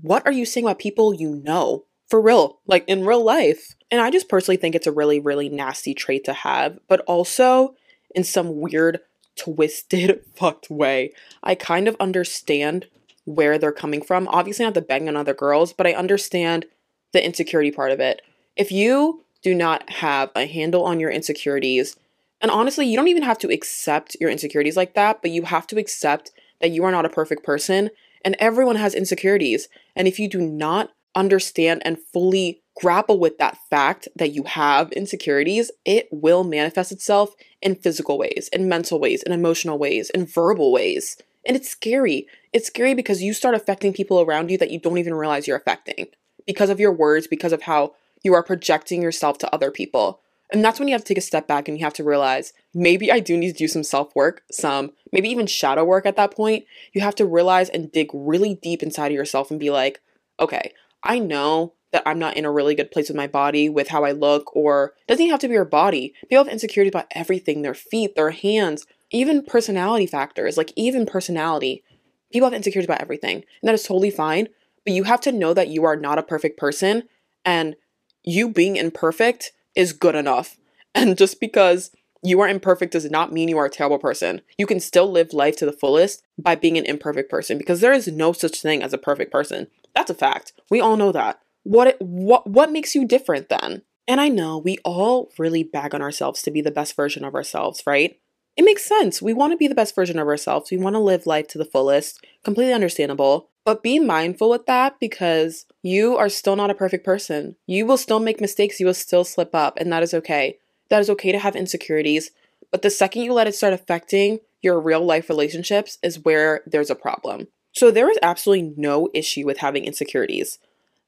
what 0.00 0.26
are 0.26 0.32
you 0.32 0.44
saying 0.44 0.66
about 0.66 0.78
people 0.78 1.14
you 1.14 1.36
know? 1.44 1.84
For 2.12 2.20
real, 2.20 2.58
like 2.66 2.84
in 2.88 3.06
real 3.06 3.24
life. 3.24 3.74
And 3.90 3.98
I 3.98 4.10
just 4.10 4.28
personally 4.28 4.58
think 4.58 4.74
it's 4.74 4.86
a 4.86 4.92
really, 4.92 5.18
really 5.18 5.48
nasty 5.48 5.94
trait 5.94 6.24
to 6.24 6.34
have, 6.34 6.78
but 6.86 7.00
also 7.06 7.74
in 8.14 8.22
some 8.22 8.60
weird, 8.60 9.00
twisted, 9.34 10.22
fucked 10.34 10.68
way. 10.68 11.14
I 11.42 11.54
kind 11.54 11.88
of 11.88 11.96
understand 11.98 12.84
where 13.24 13.56
they're 13.56 13.72
coming 13.72 14.02
from. 14.02 14.28
Obviously, 14.28 14.66
not 14.66 14.74
the 14.74 14.82
begging 14.82 15.08
on 15.08 15.16
other 15.16 15.32
girls, 15.32 15.72
but 15.72 15.86
I 15.86 15.94
understand 15.94 16.66
the 17.14 17.24
insecurity 17.24 17.70
part 17.70 17.92
of 17.92 17.98
it. 17.98 18.20
If 18.56 18.70
you 18.70 19.24
do 19.40 19.54
not 19.54 19.88
have 19.88 20.30
a 20.34 20.44
handle 20.44 20.84
on 20.84 21.00
your 21.00 21.10
insecurities, 21.10 21.96
and 22.42 22.50
honestly, 22.50 22.86
you 22.86 22.94
don't 22.94 23.08
even 23.08 23.22
have 23.22 23.38
to 23.38 23.50
accept 23.50 24.18
your 24.20 24.28
insecurities 24.28 24.76
like 24.76 24.92
that, 24.92 25.22
but 25.22 25.30
you 25.30 25.44
have 25.44 25.66
to 25.68 25.78
accept 25.78 26.30
that 26.60 26.72
you 26.72 26.84
are 26.84 26.92
not 26.92 27.06
a 27.06 27.08
perfect 27.08 27.42
person 27.42 27.88
and 28.22 28.36
everyone 28.38 28.76
has 28.76 28.94
insecurities. 28.94 29.68
And 29.96 30.06
if 30.06 30.18
you 30.18 30.28
do 30.28 30.42
not 30.42 30.92
understand 31.14 31.82
and 31.84 31.98
fully 32.12 32.62
grapple 32.80 33.18
with 33.18 33.38
that 33.38 33.58
fact 33.68 34.08
that 34.16 34.32
you 34.32 34.44
have 34.44 34.90
insecurities, 34.92 35.70
it 35.84 36.08
will 36.10 36.44
manifest 36.44 36.92
itself 36.92 37.34
in 37.60 37.74
physical 37.74 38.18
ways, 38.18 38.48
in 38.52 38.68
mental 38.68 38.98
ways, 38.98 39.22
in 39.22 39.32
emotional 39.32 39.78
ways, 39.78 40.10
in 40.10 40.26
verbal 40.26 40.72
ways. 40.72 41.16
And 41.46 41.56
it's 41.56 41.68
scary. 41.68 42.26
It's 42.52 42.66
scary 42.66 42.94
because 42.94 43.22
you 43.22 43.34
start 43.34 43.54
affecting 43.54 43.92
people 43.92 44.20
around 44.20 44.50
you 44.50 44.58
that 44.58 44.70
you 44.70 44.78
don't 44.78 44.98
even 44.98 45.14
realize 45.14 45.46
you're 45.46 45.56
affecting 45.56 46.06
because 46.46 46.70
of 46.70 46.80
your 46.80 46.92
words, 46.92 47.26
because 47.26 47.52
of 47.52 47.62
how 47.62 47.94
you 48.22 48.34
are 48.34 48.42
projecting 48.42 49.02
yourself 49.02 49.38
to 49.38 49.54
other 49.54 49.70
people. 49.70 50.20
And 50.52 50.64
that's 50.64 50.78
when 50.78 50.86
you 50.86 50.94
have 50.94 51.02
to 51.02 51.08
take 51.08 51.18
a 51.18 51.22
step 51.22 51.46
back 51.46 51.66
and 51.66 51.78
you 51.78 51.84
have 51.84 51.94
to 51.94 52.04
realize 52.04 52.52
maybe 52.74 53.10
I 53.10 53.20
do 53.20 53.36
need 53.36 53.52
to 53.52 53.58
do 53.58 53.68
some 53.68 53.82
self 53.82 54.14
work, 54.14 54.42
some 54.50 54.92
maybe 55.10 55.30
even 55.30 55.46
shadow 55.46 55.84
work 55.84 56.04
at 56.04 56.16
that 56.16 56.34
point. 56.34 56.66
You 56.92 57.00
have 57.00 57.14
to 57.16 57.26
realize 57.26 57.70
and 57.70 57.90
dig 57.90 58.10
really 58.12 58.54
deep 58.56 58.82
inside 58.82 59.08
of 59.08 59.16
yourself 59.16 59.50
and 59.50 59.58
be 59.58 59.70
like, 59.70 60.00
okay, 60.38 60.72
I 61.02 61.18
know 61.18 61.74
that 61.92 62.02
I'm 62.06 62.18
not 62.18 62.36
in 62.36 62.44
a 62.44 62.50
really 62.50 62.74
good 62.74 62.90
place 62.90 63.08
with 63.08 63.16
my 63.16 63.26
body, 63.26 63.68
with 63.68 63.88
how 63.88 64.04
I 64.04 64.12
look, 64.12 64.54
or 64.56 64.94
doesn't 65.06 65.22
even 65.22 65.30
have 65.30 65.40
to 65.40 65.48
be 65.48 65.54
your 65.54 65.64
body. 65.64 66.14
People 66.28 66.44
have 66.44 66.52
insecurities 66.52 66.90
about 66.90 67.06
everything 67.12 67.62
their 67.62 67.74
feet, 67.74 68.16
their 68.16 68.30
hands, 68.30 68.86
even 69.10 69.44
personality 69.44 70.06
factors, 70.06 70.56
like 70.56 70.72
even 70.74 71.04
personality. 71.04 71.84
People 72.32 72.46
have 72.46 72.54
insecurities 72.54 72.88
about 72.88 73.02
everything, 73.02 73.36
and 73.36 73.68
that 73.68 73.74
is 73.74 73.82
totally 73.82 74.10
fine. 74.10 74.48
But 74.84 74.94
you 74.94 75.04
have 75.04 75.20
to 75.22 75.32
know 75.32 75.54
that 75.54 75.68
you 75.68 75.84
are 75.84 75.96
not 75.96 76.18
a 76.18 76.22
perfect 76.22 76.58
person, 76.58 77.04
and 77.44 77.76
you 78.24 78.48
being 78.48 78.76
imperfect 78.76 79.52
is 79.74 79.92
good 79.92 80.14
enough. 80.14 80.56
And 80.94 81.16
just 81.16 81.40
because 81.40 81.90
you 82.22 82.40
are 82.40 82.48
imperfect 82.48 82.92
does 82.92 83.10
not 83.10 83.32
mean 83.32 83.48
you 83.48 83.56
are 83.56 83.64
a 83.64 83.70
terrible 83.70 83.98
person. 83.98 84.42
You 84.58 84.66
can 84.66 84.78
still 84.78 85.10
live 85.10 85.32
life 85.32 85.56
to 85.56 85.64
the 85.64 85.72
fullest 85.72 86.22
by 86.38 86.54
being 86.54 86.76
an 86.76 86.84
imperfect 86.84 87.30
person 87.30 87.56
because 87.56 87.80
there 87.80 87.94
is 87.94 88.08
no 88.08 88.34
such 88.34 88.60
thing 88.60 88.82
as 88.82 88.92
a 88.92 88.98
perfect 88.98 89.32
person. 89.32 89.68
That's 89.94 90.10
a 90.10 90.14
fact. 90.14 90.52
We 90.70 90.80
all 90.80 90.96
know 90.96 91.12
that. 91.12 91.40
What 91.64 91.96
what 92.00 92.46
what 92.46 92.72
makes 92.72 92.94
you 92.94 93.06
different 93.06 93.48
then? 93.48 93.82
And 94.08 94.20
I 94.20 94.28
know 94.28 94.58
we 94.58 94.78
all 94.84 95.30
really 95.38 95.62
bag 95.62 95.94
on 95.94 96.02
ourselves 96.02 96.42
to 96.42 96.50
be 96.50 96.60
the 96.60 96.70
best 96.70 96.96
version 96.96 97.24
of 97.24 97.34
ourselves, 97.34 97.82
right? 97.86 98.18
It 98.56 98.64
makes 98.64 98.84
sense. 98.84 99.22
We 99.22 99.32
want 99.32 99.52
to 99.52 99.56
be 99.56 99.68
the 99.68 99.74
best 99.74 99.94
version 99.94 100.18
of 100.18 100.26
ourselves. 100.26 100.70
We 100.70 100.76
want 100.76 100.94
to 100.94 101.00
live 101.00 101.26
life 101.26 101.48
to 101.48 101.58
the 101.58 101.64
fullest. 101.64 102.24
Completely 102.44 102.74
understandable. 102.74 103.48
But 103.64 103.82
be 103.82 103.98
mindful 103.98 104.50
with 104.50 104.66
that 104.66 104.98
because 104.98 105.66
you 105.82 106.16
are 106.16 106.28
still 106.28 106.56
not 106.56 106.70
a 106.70 106.74
perfect 106.74 107.04
person. 107.04 107.56
You 107.66 107.86
will 107.86 107.96
still 107.96 108.18
make 108.18 108.40
mistakes, 108.40 108.80
you 108.80 108.86
will 108.86 108.94
still 108.94 109.24
slip 109.24 109.54
up, 109.54 109.78
and 109.78 109.92
that 109.92 110.02
is 110.02 110.12
okay. 110.14 110.58
That 110.90 111.00
is 111.00 111.08
okay 111.10 111.30
to 111.32 111.38
have 111.38 111.54
insecurities. 111.54 112.32
But 112.72 112.82
the 112.82 112.90
second 112.90 113.22
you 113.22 113.32
let 113.32 113.46
it 113.46 113.54
start 113.54 113.72
affecting 113.72 114.40
your 114.62 114.80
real 114.80 115.04
life 115.04 115.28
relationships 115.28 115.98
is 116.02 116.18
where 116.24 116.62
there's 116.66 116.90
a 116.90 116.96
problem. 116.96 117.48
So 117.72 117.90
there 117.90 118.10
is 118.10 118.18
absolutely 118.22 118.74
no 118.76 119.08
issue 119.14 119.46
with 119.46 119.58
having 119.58 119.84
insecurities. 119.84 120.58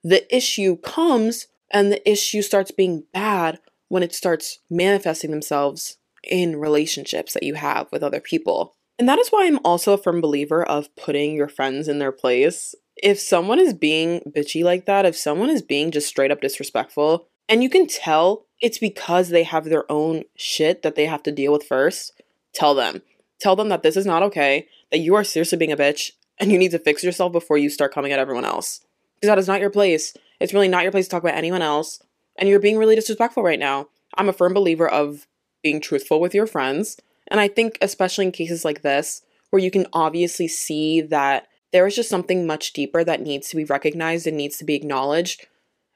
The 0.02 0.34
issue 0.34 0.76
comes 0.76 1.46
and 1.70 1.90
the 1.90 2.10
issue 2.10 2.42
starts 2.42 2.70
being 2.70 3.04
bad 3.12 3.60
when 3.88 4.02
it 4.02 4.14
starts 4.14 4.58
manifesting 4.70 5.30
themselves 5.30 5.98
in 6.22 6.56
relationships 6.56 7.34
that 7.34 7.42
you 7.42 7.54
have 7.54 7.88
with 7.92 8.02
other 8.02 8.20
people. 8.20 8.74
And 8.98 9.08
that 9.08 9.18
is 9.18 9.28
why 9.28 9.46
I'm 9.46 9.58
also 9.64 9.92
a 9.92 9.98
firm 9.98 10.20
believer 10.20 10.64
of 10.64 10.94
putting 10.96 11.34
your 11.34 11.48
friends 11.48 11.88
in 11.88 11.98
their 11.98 12.12
place. 12.12 12.74
If 12.96 13.18
someone 13.18 13.58
is 13.58 13.74
being 13.74 14.20
bitchy 14.34 14.62
like 14.62 14.86
that, 14.86 15.04
if 15.04 15.16
someone 15.16 15.50
is 15.50 15.62
being 15.62 15.90
just 15.90 16.08
straight 16.08 16.30
up 16.30 16.40
disrespectful, 16.40 17.26
and 17.48 17.62
you 17.62 17.68
can 17.68 17.86
tell 17.86 18.46
it's 18.60 18.78
because 18.78 19.28
they 19.28 19.42
have 19.42 19.64
their 19.64 19.90
own 19.90 20.24
shit 20.36 20.82
that 20.82 20.94
they 20.94 21.06
have 21.06 21.22
to 21.24 21.32
deal 21.32 21.52
with 21.52 21.64
first, 21.64 22.12
tell 22.54 22.74
them. 22.74 23.02
Tell 23.40 23.56
them 23.56 23.68
that 23.68 23.82
this 23.82 23.96
is 23.96 24.06
not 24.06 24.22
okay, 24.22 24.68
that 24.90 25.00
you 25.00 25.14
are 25.16 25.24
seriously 25.24 25.58
being 25.58 25.72
a 25.72 25.76
bitch, 25.76 26.12
and 26.38 26.50
you 26.50 26.58
need 26.58 26.72
to 26.72 26.78
fix 26.78 27.04
yourself 27.04 27.32
before 27.32 27.58
you 27.58 27.70
start 27.70 27.92
coming 27.92 28.12
at 28.12 28.18
everyone 28.18 28.44
else. 28.44 28.80
Because 29.16 29.28
that 29.28 29.38
is 29.38 29.48
not 29.48 29.60
your 29.60 29.70
place. 29.70 30.14
It's 30.40 30.52
really 30.52 30.68
not 30.68 30.82
your 30.82 30.92
place 30.92 31.06
to 31.06 31.10
talk 31.10 31.22
about 31.22 31.36
anyone 31.36 31.62
else, 31.62 32.02
and 32.36 32.48
you're 32.48 32.58
being 32.58 32.78
really 32.78 32.96
disrespectful 32.96 33.42
right 33.42 33.58
now. 33.58 33.88
I'm 34.16 34.28
a 34.28 34.32
firm 34.32 34.54
believer 34.54 34.88
of 34.88 35.26
being 35.62 35.80
truthful 35.80 36.20
with 36.20 36.34
your 36.34 36.46
friends 36.46 36.98
and 37.28 37.40
I 37.40 37.48
think, 37.48 37.78
especially 37.80 38.26
in 38.26 38.32
cases 38.32 38.64
like 38.64 38.82
this, 38.82 39.22
where 39.50 39.62
you 39.62 39.70
can 39.70 39.86
obviously 39.92 40.48
see 40.48 41.00
that 41.00 41.48
there 41.72 41.86
is 41.86 41.96
just 41.96 42.08
something 42.08 42.46
much 42.46 42.72
deeper 42.72 43.02
that 43.04 43.20
needs 43.20 43.48
to 43.48 43.56
be 43.56 43.64
recognized 43.64 44.26
and 44.26 44.36
needs 44.36 44.56
to 44.58 44.64
be 44.64 44.74
acknowledged. 44.74 45.46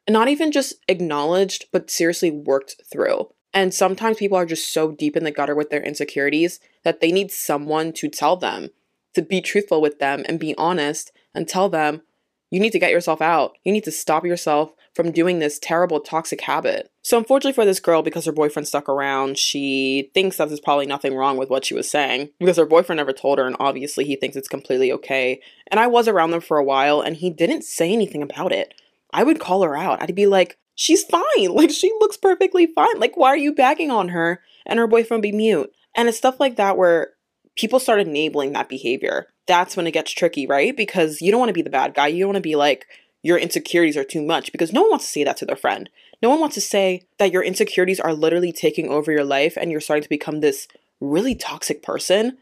And 0.06 0.14
not 0.14 0.28
even 0.28 0.52
just 0.52 0.74
acknowledged, 0.88 1.66
but 1.70 1.90
seriously 1.90 2.30
worked 2.30 2.76
through. 2.90 3.28
And 3.52 3.74
sometimes 3.74 4.16
people 4.16 4.38
are 4.38 4.46
just 4.46 4.72
so 4.72 4.90
deep 4.90 5.16
in 5.16 5.24
the 5.24 5.30
gutter 5.30 5.54
with 5.54 5.70
their 5.70 5.82
insecurities 5.82 6.60
that 6.82 7.00
they 7.00 7.12
need 7.12 7.30
someone 7.30 7.92
to 7.94 8.08
tell 8.08 8.36
them, 8.36 8.70
to 9.14 9.22
be 9.22 9.40
truthful 9.40 9.80
with 9.80 9.98
them 9.98 10.24
and 10.28 10.40
be 10.40 10.54
honest 10.56 11.12
and 11.34 11.48
tell 11.48 11.68
them, 11.68 12.02
you 12.50 12.60
need 12.60 12.72
to 12.72 12.78
get 12.78 12.90
yourself 12.90 13.20
out. 13.20 13.58
You 13.64 13.72
need 13.72 13.84
to 13.84 13.92
stop 13.92 14.24
yourself 14.24 14.72
from 14.94 15.12
doing 15.12 15.38
this 15.38 15.58
terrible 15.58 16.00
toxic 16.00 16.40
habit. 16.40 16.90
So, 17.02 17.18
unfortunately 17.18 17.52
for 17.52 17.64
this 17.64 17.80
girl, 17.80 18.02
because 18.02 18.24
her 18.24 18.32
boyfriend 18.32 18.66
stuck 18.66 18.88
around, 18.88 19.38
she 19.38 20.10
thinks 20.14 20.36
that 20.36 20.48
there's 20.48 20.60
probably 20.60 20.86
nothing 20.86 21.14
wrong 21.14 21.36
with 21.36 21.50
what 21.50 21.64
she 21.64 21.74
was 21.74 21.90
saying 21.90 22.30
because 22.38 22.56
her 22.56 22.66
boyfriend 22.66 22.98
never 22.98 23.12
told 23.12 23.38
her, 23.38 23.46
and 23.46 23.56
obviously 23.60 24.04
he 24.04 24.16
thinks 24.16 24.36
it's 24.36 24.48
completely 24.48 24.90
okay. 24.92 25.40
And 25.70 25.78
I 25.78 25.86
was 25.86 26.08
around 26.08 26.30
them 26.30 26.40
for 26.40 26.56
a 26.58 26.64
while, 26.64 27.00
and 27.00 27.16
he 27.16 27.30
didn't 27.30 27.64
say 27.64 27.92
anything 27.92 28.22
about 28.22 28.52
it. 28.52 28.74
I 29.12 29.24
would 29.24 29.40
call 29.40 29.62
her 29.62 29.76
out. 29.76 30.02
I'd 30.02 30.14
be 30.14 30.26
like, 30.26 30.58
she's 30.74 31.04
fine. 31.04 31.22
Like, 31.48 31.70
she 31.70 31.92
looks 32.00 32.16
perfectly 32.16 32.66
fine. 32.66 32.98
Like, 32.98 33.16
why 33.16 33.28
are 33.28 33.36
you 33.36 33.54
bagging 33.54 33.90
on 33.90 34.08
her? 34.08 34.42
And 34.66 34.78
her 34.78 34.86
boyfriend 34.86 35.22
be 35.22 35.32
mute. 35.32 35.70
And 35.94 36.08
it's 36.08 36.18
stuff 36.18 36.40
like 36.40 36.56
that 36.56 36.76
where 36.76 37.12
people 37.58 37.80
start 37.80 38.00
enabling 38.00 38.52
that 38.52 38.68
behavior. 38.68 39.26
That's 39.46 39.76
when 39.76 39.86
it 39.86 39.92
gets 39.92 40.12
tricky, 40.12 40.46
right? 40.46 40.76
Because 40.76 41.20
you 41.20 41.30
don't 41.30 41.40
want 41.40 41.50
to 41.50 41.54
be 41.54 41.62
the 41.62 41.68
bad 41.68 41.92
guy. 41.92 42.06
You 42.06 42.20
don't 42.20 42.28
want 42.28 42.36
to 42.36 42.40
be 42.40 42.56
like, 42.56 42.86
your 43.22 43.36
insecurities 43.36 43.96
are 43.96 44.04
too 44.04 44.22
much 44.22 44.52
because 44.52 44.72
no 44.72 44.82
one 44.82 44.90
wants 44.90 45.06
to 45.06 45.12
say 45.12 45.24
that 45.24 45.36
to 45.38 45.44
their 45.44 45.56
friend. 45.56 45.90
No 46.22 46.30
one 46.30 46.40
wants 46.40 46.54
to 46.54 46.60
say 46.60 47.02
that 47.18 47.32
your 47.32 47.42
insecurities 47.42 48.00
are 48.00 48.14
literally 48.14 48.52
taking 48.52 48.88
over 48.88 49.10
your 49.10 49.24
life 49.24 49.56
and 49.56 49.70
you're 49.70 49.80
starting 49.80 50.04
to 50.04 50.08
become 50.08 50.40
this 50.40 50.68
really 51.00 51.34
toxic 51.34 51.82
person. 51.82 52.38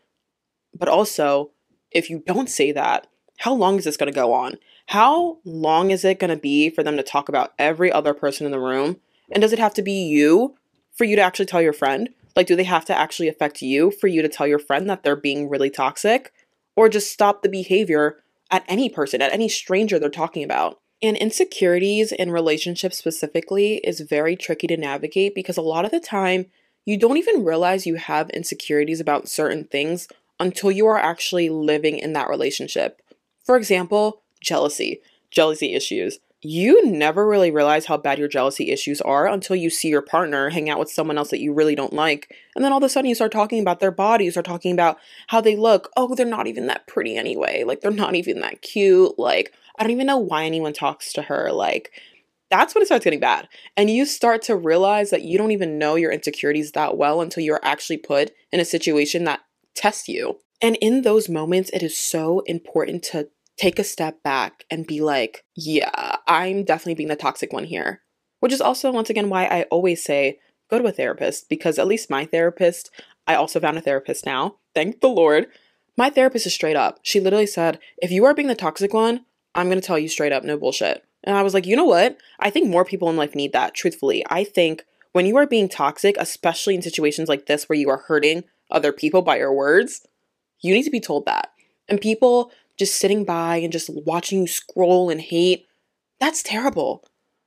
But 0.78 0.88
also, 0.88 1.50
if 1.90 2.11
you 2.11 2.23
don't 2.26 2.50
say 2.50 2.73
that, 2.73 3.06
how 3.38 3.54
long 3.54 3.78
is 3.78 3.85
this 3.85 3.96
going 3.96 4.12
to 4.12 4.14
go 4.14 4.35
on? 4.35 4.56
How 4.87 5.38
long 5.44 5.90
is 5.90 6.04
it 6.04 6.20
going 6.20 6.30
to 6.30 6.37
be 6.37 6.70
for 6.70 6.82
them 6.82 6.96
to 6.96 7.02
talk 7.02 7.28
about 7.28 7.54
every 7.58 7.90
other 7.90 8.14
person 8.14 8.44
in 8.44 8.52
the 8.52 8.61
room? 8.61 8.99
And 9.30 9.40
does 9.40 9.52
it 9.52 9.58
have 9.58 9.75
to 9.75 9.82
be 9.82 10.04
you 10.04 10.56
for 10.94 11.04
you 11.04 11.16
to 11.16 11.23
actually 11.23 11.46
tell 11.46 11.62
your 11.62 11.73
friend? 11.73 12.11
Like, 12.37 12.47
do 12.47 12.55
they 12.55 12.64
have 12.64 12.85
to 12.85 12.97
actually 12.97 13.28
affect 13.28 13.62
you 13.62 13.90
for 13.90 14.07
you 14.07 14.23
to 14.23 14.28
tell 14.28 14.47
your 14.47 14.59
friend 14.59 14.88
that 14.88 15.02
they're 15.02 15.16
being 15.16 15.49
really 15.49 15.71
toxic? 15.71 16.33
Or 16.76 16.90
just 16.90 17.11
stop 17.11 17.43
the 17.43 17.49
behavior 17.49 18.23
at 18.50 18.64
any 18.69 18.90
person, 18.90 19.23
at 19.23 19.33
any 19.33 19.49
stranger 19.49 19.99
they're 19.99 20.11
talking 20.11 20.45
about? 20.45 20.78
And 21.02 21.16
insecurities 21.16 22.12
in 22.12 22.31
relationships 22.31 22.99
specifically 22.99 23.76
is 23.78 24.00
very 24.00 24.37
tricky 24.37 24.66
to 24.66 24.76
navigate 24.76 25.35
because 25.35 25.57
a 25.57 25.62
lot 25.62 25.87
of 25.87 25.90
the 25.90 26.00
time 26.00 26.47
you 26.85 26.99
don't 26.99 27.16
even 27.16 27.45
realize 27.45 27.87
you 27.87 27.97
have 27.97 28.31
insecurities 28.31 29.00
about 29.00 29.28
certain 29.28 29.64
things 29.64 30.07
until 30.38 30.71
you 30.71 30.87
are 30.87 30.99
actually 30.99 31.49
living 31.49 31.99
in 31.99 32.12
that 32.12 32.28
relationship. 32.28 33.00
For 33.45 33.57
example, 33.57 34.23
jealousy, 34.40 35.00
jealousy 35.31 35.75
issues 35.75 36.19
you 36.49 36.87
never 36.87 37.26
really 37.26 37.50
realize 37.50 37.87
how 37.87 37.97
bad 37.97 38.19
your 38.19 38.29
jealousy 38.29 38.71
issues 38.71 39.00
are 39.00 39.26
until 39.26 39.57
you 39.57 39.69
see 39.69 39.88
your 39.88 40.03
partner 40.03 40.50
hang 40.50 40.71
out 40.71 40.79
with 40.79 40.91
someone 40.91 41.19
else 41.19 41.31
that 41.31 41.41
you 41.41 41.53
really 41.53 41.75
don't 41.75 41.93
like. 41.93 42.33
And 42.55 42.65
then 42.65 42.73
all 42.73 42.79
of 42.79 42.85
a 42.85 42.88
sudden 42.88 43.09
you 43.09 43.15
start 43.15 43.33
talking 43.33 43.61
about 43.61 43.81
their 43.81 43.91
bodies, 43.91 44.35
start 44.35 44.47
talking 44.47 44.73
about 44.73 44.99
how 45.26 45.41
they 45.41 45.57
look. 45.57 45.91
Oh, 45.97 46.15
they're 46.15 46.25
not 46.25 46.47
even 46.47 46.67
that 46.69 46.87
pretty 46.87 47.17
anyway. 47.17 47.65
Like, 47.65 47.81
they're 47.81 47.91
not 47.91 48.15
even 48.15 48.41
that 48.41 48.62
cute. 48.62 49.19
Like, 49.19 49.53
I 49.79 49.83
don't 49.83 49.93
even 49.93 50.07
know 50.07 50.19
why 50.19 50.45
anyone 50.45 50.73
talks 50.73 51.12
to 51.15 51.23
her. 51.23 51.50
Like, 51.53 51.91
that's 52.49 52.75
when 52.75 52.83
it 52.83 52.87
starts 52.87 53.05
getting 53.05 53.21
bad. 53.21 53.49
And 53.76 53.91
you 53.91 54.05
start 54.07 54.43
to 54.43 54.55
realize 54.55 55.11
that 55.11 55.23
you 55.23 55.38
don't 55.38 55.50
even 55.50 55.79
know 55.79 55.97
your 55.97 56.12
insecurities 56.12 56.73
that 56.73 56.97
well 56.97 57.21
until 57.21 57.43
you're 57.43 57.61
actually 57.62 57.99
put 57.99 58.31
in 58.53 58.61
a 58.61 58.65
situation 58.65 59.25
that 59.25 59.41
tests 59.75 60.09
you. 60.09 60.38
And 60.62 60.76
in 60.76 61.03
those 61.03 61.29
moments, 61.29 61.71
it 61.73 61.83
is 61.83 61.99
so 61.99 62.41
important 62.47 63.03
to 63.05 63.29
take 63.57 63.79
a 63.79 63.85
step 63.85 64.23
back 64.23 64.65
and 64.71 64.87
be 64.87 65.01
like, 65.01 65.45
yeah, 65.55 66.17
I'm 66.27 66.65
definitely 66.65 66.95
being 66.95 67.09
the 67.09 67.17
toxic 67.17 67.53
one 67.53 67.65
here. 67.65 68.03
Which 68.41 68.53
is 68.53 68.61
also, 68.61 68.93
once 68.93 69.09
again, 69.09 69.31
why 69.31 69.45
I 69.47 69.63
always 69.65 70.05
say 70.05 70.39
go 70.71 70.79
to 70.79 70.87
a 70.87 70.93
therapist 70.93 71.49
because 71.49 71.79
at 71.79 71.87
least 71.87 72.11
my 72.11 72.27
therapist, 72.27 72.91
I 73.27 73.35
also 73.35 73.61
found 73.61 73.79
a 73.79 73.81
therapist 73.81 74.27
now. 74.27 74.57
Thank 74.75 75.01
the 75.01 75.09
Lord. 75.09 75.47
My 75.97 76.11
therapist 76.11 76.47
is 76.47 76.55
straight 76.55 76.77
up. 76.77 76.99
She 77.03 77.21
literally 77.21 77.47
said, 77.47 77.79
if 77.99 78.11
you 78.11 78.25
are 78.27 78.35
being 78.35 78.49
the 78.49 78.55
toxic 78.55 78.93
one, 78.93 79.25
I'm 79.55 79.69
going 79.69 79.81
to 79.81 79.87
tell 79.87 79.99
you 79.99 80.09
straight 80.09 80.33
up, 80.33 80.45
no 80.45 80.59
bullshit. 80.59 81.03
And 81.25 81.37
I 81.37 81.43
was 81.43 81.55
like, 81.55 81.67
you 81.67 81.77
know 81.77 81.87
what? 81.87 82.19
I 82.39 82.51
think 82.51 82.69
more 82.69 82.85
people 82.85 83.09
in 83.09 83.17
life 83.17 83.35
need 83.35 83.53
that, 83.55 83.75
truthfully. 83.75 84.25
I 84.29 84.45
think 84.45 84.85
when 85.13 85.25
you 85.25 85.37
are 85.39 85.47
being 85.47 85.69
toxic, 85.69 86.17
especially 86.19 86.75
in 86.75 86.83
situations 86.83 87.29
like 87.29 87.47
this 87.47 87.69
where 87.69 87.79
you 87.79 87.89
are 87.89 88.05
hurting 88.07 88.45
other 88.71 88.93
people 88.93 89.23
by 89.23 89.39
your 89.39 89.53
words, 89.53 90.07
you 90.61 90.75
need 90.75 90.83
to 90.83 90.91
be 90.91 91.01
told 91.01 91.25
that. 91.25 91.53
And 91.89 92.01
people 92.01 92.53
just 92.78 92.99
sitting 92.99 93.25
by 93.25 93.56
and 93.56 93.73
just 93.73 93.90
watching 93.90 94.42
you 94.42 94.47
scroll 94.47 95.11
and 95.11 95.21
hate, 95.21 95.66
that's 96.21 96.42
terrible. 96.42 97.04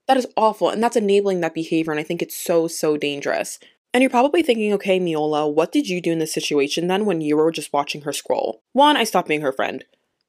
That 0.07 0.17
is 0.17 0.27
awful. 0.36 0.69
And 0.69 0.81
that's 0.81 0.95
enabling 0.95 1.41
that 1.41 1.53
behavior. 1.53 1.91
And 1.91 2.00
I 2.00 2.03
think 2.03 2.21
it's 2.21 2.36
so, 2.36 2.67
so 2.67 2.98
dangerous. 2.98 3.59
And 3.93 4.01
you're 4.01 4.09
probably 4.09 4.43
thinking, 4.43 4.74
okay, 4.74 5.00
Miola, 5.00 5.51
what 5.51 5.71
did 5.71 5.88
you 5.88 6.01
do 6.01 6.12
in 6.12 6.19
this 6.19 6.33
situation 6.33 6.88
then 6.88 7.05
when 7.05 7.21
you 7.21 7.38
were 7.38 7.51
just 7.51 7.74
watching 7.74 8.01
her 8.01 8.13
scroll? 8.13 8.62
One, 8.74 8.98
I 8.98 9.03
stopped 9.03 9.27
being 9.27 9.41
her 9.41 9.51
friend. 9.51 9.83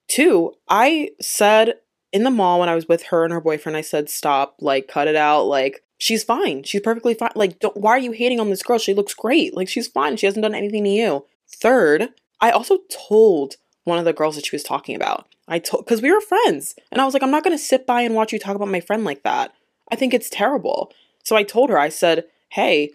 Two, 0.09 0.55
I 0.69 1.11
said 1.21 1.75
in 2.13 2.25
the 2.25 2.31
mall 2.31 2.61
when 2.61 2.69
I 2.69 2.75
was 2.75 2.89
with 2.89 3.05
her 3.05 3.25
and 3.25 3.33
her 3.33 3.41
boyfriend, 3.41 3.77
I 3.77 3.83
said, 3.83 4.11
stop, 4.11 4.57
like, 4.61 4.89
cut 4.89 5.09
it 5.09 5.17
out. 5.17 5.45
Like, 5.45 5.85
she's 5.99 6.25
fine. 6.25 6.63
She's 6.63 6.81
perfectly 6.81 7.15
fine. 7.15 7.31
Like, 7.35 7.59
don't, 7.61 7.77
why 7.77 7.93
are 7.93 7.99
you 7.99 8.13
hating 8.13 8.41
on 8.41 8.51
this 8.51 8.63
girl? 8.63 8.79
She 8.79 8.95
looks 8.95 9.15
great. 9.15 9.55
Like, 9.55 9.69
she's 9.69 9.89
fine. 9.89 10.17
She 10.17 10.27
hasn't 10.27 10.43
done 10.43 10.55
anything 10.55 10.85
to 10.85 10.91
you. 10.91 11.27
Third, 11.49 12.09
I 12.41 12.51
also 12.51 12.79
told 12.91 13.57
one 13.85 13.99
of 13.99 14.05
the 14.05 14.13
girls 14.13 14.37
that 14.37 14.47
she 14.47 14.55
was 14.55 14.63
talking 14.63 14.95
about. 14.95 15.27
I 15.49 15.59
told 15.59 15.85
because 15.85 16.03
we 16.03 16.13
were 16.13 16.21
friends, 16.21 16.75
and 16.93 17.01
I 17.01 17.05
was 17.05 17.15
like, 17.15 17.23
I'm 17.23 17.31
not 17.31 17.45
gonna 17.45 17.59
sit 17.59 17.87
by 17.87 18.03
and 18.03 18.15
watch 18.15 18.33
you 18.33 18.39
talk 18.39 18.57
about 18.57 18.69
my 18.69 18.81
friend 18.81 19.05
like 19.05 19.23
that. 19.23 19.53
I 19.91 19.97
think 19.97 20.15
it's 20.15 20.31
terrible. 20.31 20.93
So 21.25 21.37
I 21.37 21.43
told 21.43 21.71
her, 21.71 21.79
I 21.79 21.89
said, 21.89 22.25
Hey, 22.51 22.93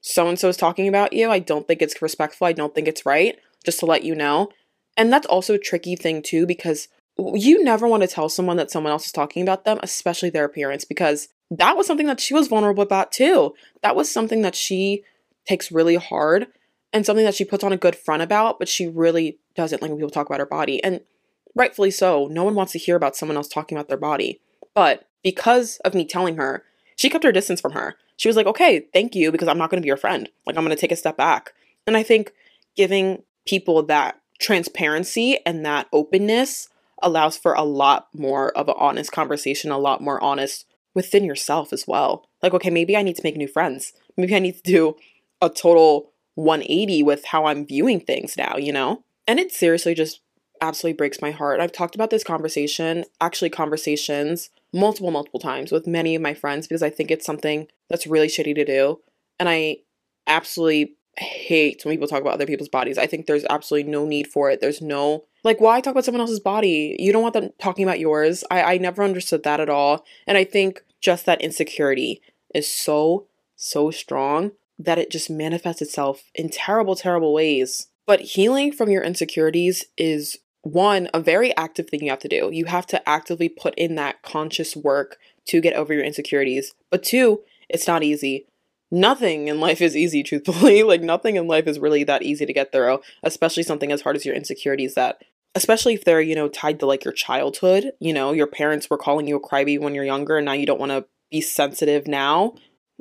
so 0.00 0.28
and 0.28 0.38
so 0.38 0.48
is 0.48 0.56
talking 0.56 0.88
about 0.88 1.12
you. 1.12 1.30
I 1.30 1.40
don't 1.40 1.66
think 1.66 1.82
it's 1.82 2.00
respectful. 2.00 2.46
I 2.46 2.52
don't 2.52 2.74
think 2.74 2.88
it's 2.88 3.06
right. 3.06 3.38
Just 3.64 3.80
to 3.80 3.86
let 3.86 4.04
you 4.04 4.14
know. 4.14 4.50
And 4.96 5.12
that's 5.12 5.26
also 5.26 5.54
a 5.54 5.58
tricky 5.58 5.96
thing 5.96 6.22
too, 6.22 6.46
because 6.46 6.88
you 7.18 7.62
never 7.62 7.88
want 7.88 8.02
to 8.02 8.08
tell 8.08 8.28
someone 8.28 8.56
that 8.56 8.70
someone 8.70 8.92
else 8.92 9.06
is 9.06 9.12
talking 9.12 9.42
about 9.42 9.64
them, 9.64 9.80
especially 9.82 10.30
their 10.30 10.44
appearance, 10.44 10.84
because 10.84 11.28
that 11.50 11.76
was 11.76 11.86
something 11.86 12.06
that 12.06 12.20
she 12.20 12.34
was 12.34 12.48
vulnerable 12.48 12.82
about 12.82 13.12
too. 13.12 13.54
That 13.82 13.96
was 13.96 14.10
something 14.10 14.42
that 14.42 14.54
she 14.54 15.02
takes 15.46 15.72
really 15.72 15.96
hard 15.96 16.48
and 16.92 17.04
something 17.04 17.24
that 17.24 17.34
she 17.34 17.44
puts 17.44 17.64
on 17.64 17.72
a 17.72 17.76
good 17.76 17.96
front 17.96 18.22
about, 18.22 18.58
but 18.58 18.68
she 18.68 18.86
really 18.86 19.38
doesn't 19.56 19.82
like 19.82 19.90
when 19.90 19.98
people 19.98 20.10
talk 20.10 20.26
about 20.26 20.40
her 20.40 20.46
body. 20.46 20.82
And 20.84 21.00
rightfully 21.54 21.90
so, 21.90 22.28
no 22.30 22.44
one 22.44 22.54
wants 22.54 22.72
to 22.72 22.78
hear 22.78 22.96
about 22.96 23.16
someone 23.16 23.36
else 23.36 23.48
talking 23.48 23.76
about 23.76 23.88
their 23.88 23.96
body. 23.96 24.40
But 24.74 25.08
because 25.22 25.78
of 25.84 25.94
me 25.94 26.04
telling 26.04 26.36
her, 26.36 26.64
she 26.96 27.10
kept 27.10 27.24
her 27.24 27.32
distance 27.32 27.60
from 27.60 27.72
her. 27.72 27.96
She 28.16 28.28
was 28.28 28.36
like, 28.36 28.46
okay, 28.46 28.86
thank 28.92 29.14
you, 29.14 29.30
because 29.30 29.48
I'm 29.48 29.58
not 29.58 29.70
going 29.70 29.80
to 29.80 29.82
be 29.82 29.88
your 29.88 29.96
friend. 29.96 30.28
Like, 30.46 30.56
I'm 30.56 30.64
going 30.64 30.74
to 30.74 30.80
take 30.80 30.92
a 30.92 30.96
step 30.96 31.16
back. 31.16 31.52
And 31.86 31.96
I 31.96 32.02
think 32.02 32.32
giving 32.76 33.22
people 33.46 33.82
that 33.84 34.20
transparency 34.38 35.38
and 35.44 35.64
that 35.64 35.88
openness 35.92 36.68
allows 37.02 37.36
for 37.36 37.52
a 37.52 37.62
lot 37.62 38.08
more 38.14 38.56
of 38.56 38.68
an 38.68 38.74
honest 38.78 39.12
conversation, 39.12 39.70
a 39.70 39.78
lot 39.78 40.00
more 40.00 40.22
honest 40.22 40.66
within 40.94 41.24
yourself 41.24 41.72
as 41.72 41.86
well. 41.86 42.26
Like, 42.42 42.54
okay, 42.54 42.70
maybe 42.70 42.96
I 42.96 43.02
need 43.02 43.16
to 43.16 43.22
make 43.22 43.36
new 43.36 43.48
friends. 43.48 43.92
Maybe 44.16 44.34
I 44.34 44.38
need 44.38 44.56
to 44.56 44.62
do 44.62 44.96
a 45.42 45.50
total 45.50 46.10
180 46.34 47.02
with 47.02 47.26
how 47.26 47.46
I'm 47.46 47.66
viewing 47.66 48.00
things 48.00 48.36
now, 48.36 48.56
you 48.56 48.72
know? 48.72 49.02
And 49.26 49.40
it 49.40 49.52
seriously 49.52 49.94
just 49.94 50.20
absolutely 50.60 50.96
breaks 50.96 51.20
my 51.20 51.30
heart. 51.30 51.60
I've 51.60 51.72
talked 51.72 51.94
about 51.94 52.10
this 52.10 52.24
conversation, 52.24 53.04
actually, 53.20 53.50
conversations, 53.50 54.50
multiple, 54.72 55.10
multiple 55.10 55.40
times 55.40 55.72
with 55.72 55.86
many 55.86 56.14
of 56.14 56.22
my 56.22 56.34
friends 56.34 56.66
because 56.66 56.82
I 56.82 56.90
think 56.90 57.10
it's 57.10 57.26
something 57.26 57.68
that's 57.88 58.06
really 58.06 58.28
shitty 58.28 58.54
to 58.54 58.64
do. 58.64 59.00
And 59.38 59.48
I 59.48 59.78
absolutely 60.26 60.94
hate 61.18 61.82
when 61.84 61.94
people 61.94 62.08
talk 62.08 62.20
about 62.20 62.34
other 62.34 62.46
people's 62.46 62.68
bodies. 62.68 62.98
I 62.98 63.06
think 63.06 63.26
there's 63.26 63.44
absolutely 63.48 63.90
no 63.90 64.04
need 64.04 64.26
for 64.26 64.50
it. 64.50 64.60
There's 64.60 64.82
no, 64.82 65.24
like, 65.44 65.60
why 65.60 65.80
talk 65.80 65.92
about 65.92 66.04
someone 66.04 66.20
else's 66.20 66.40
body? 66.40 66.96
You 66.98 67.12
don't 67.12 67.22
want 67.22 67.34
them 67.34 67.50
talking 67.58 67.84
about 67.84 68.00
yours. 68.00 68.44
I, 68.50 68.62
I 68.62 68.78
never 68.78 69.02
understood 69.02 69.42
that 69.44 69.60
at 69.60 69.70
all. 69.70 70.04
And 70.26 70.36
I 70.36 70.44
think 70.44 70.84
just 71.00 71.26
that 71.26 71.40
insecurity 71.40 72.20
is 72.54 72.72
so, 72.72 73.26
so 73.54 73.90
strong 73.90 74.52
that 74.78 74.98
it 74.98 75.10
just 75.10 75.30
manifests 75.30 75.82
itself 75.82 76.30
in 76.34 76.50
terrible, 76.50 76.96
terrible 76.96 77.32
ways. 77.32 77.88
But 78.06 78.20
healing 78.20 78.72
from 78.72 78.90
your 78.90 79.02
insecurities 79.02 79.84
is 79.96 80.38
one, 80.62 81.08
a 81.12 81.20
very 81.20 81.56
active 81.56 81.88
thing 81.88 82.02
you 82.02 82.10
have 82.10 82.18
to 82.20 82.28
do. 82.28 82.50
You 82.52 82.66
have 82.66 82.86
to 82.86 83.08
actively 83.08 83.48
put 83.48 83.74
in 83.76 83.94
that 83.96 84.22
conscious 84.22 84.76
work 84.76 85.18
to 85.46 85.60
get 85.60 85.74
over 85.74 85.92
your 85.92 86.04
insecurities. 86.04 86.74
But 86.90 87.02
two, 87.02 87.42
it's 87.68 87.86
not 87.86 88.02
easy. 88.02 88.46
Nothing 88.90 89.48
in 89.48 89.60
life 89.60 89.80
is 89.80 89.96
easy, 89.96 90.22
truthfully. 90.22 90.82
like, 90.84 91.02
nothing 91.02 91.36
in 91.36 91.46
life 91.46 91.66
is 91.66 91.78
really 91.78 92.04
that 92.04 92.22
easy 92.22 92.46
to 92.46 92.52
get 92.52 92.72
through, 92.72 93.00
especially 93.22 93.62
something 93.64 93.90
as 93.92 94.02
hard 94.02 94.16
as 94.16 94.24
your 94.24 94.34
insecurities 94.34 94.94
that 94.94 95.22
especially 95.54 95.94
if 95.94 96.04
they're, 96.04 96.20
you 96.20 96.34
know, 96.34 96.48
tied 96.48 96.78
to 96.78 96.84
like 96.84 97.02
your 97.02 97.14
childhood. 97.14 97.92
You 97.98 98.12
know, 98.12 98.32
your 98.32 98.46
parents 98.46 98.90
were 98.90 98.98
calling 98.98 99.26
you 99.26 99.36
a 99.36 99.40
crybaby 99.40 99.80
when 99.80 99.94
you're 99.94 100.04
younger 100.04 100.36
and 100.36 100.44
now 100.44 100.52
you 100.52 100.66
don't 100.66 100.78
want 100.78 100.92
to 100.92 101.06
be 101.30 101.40
sensitive 101.40 102.06
now 102.06 102.52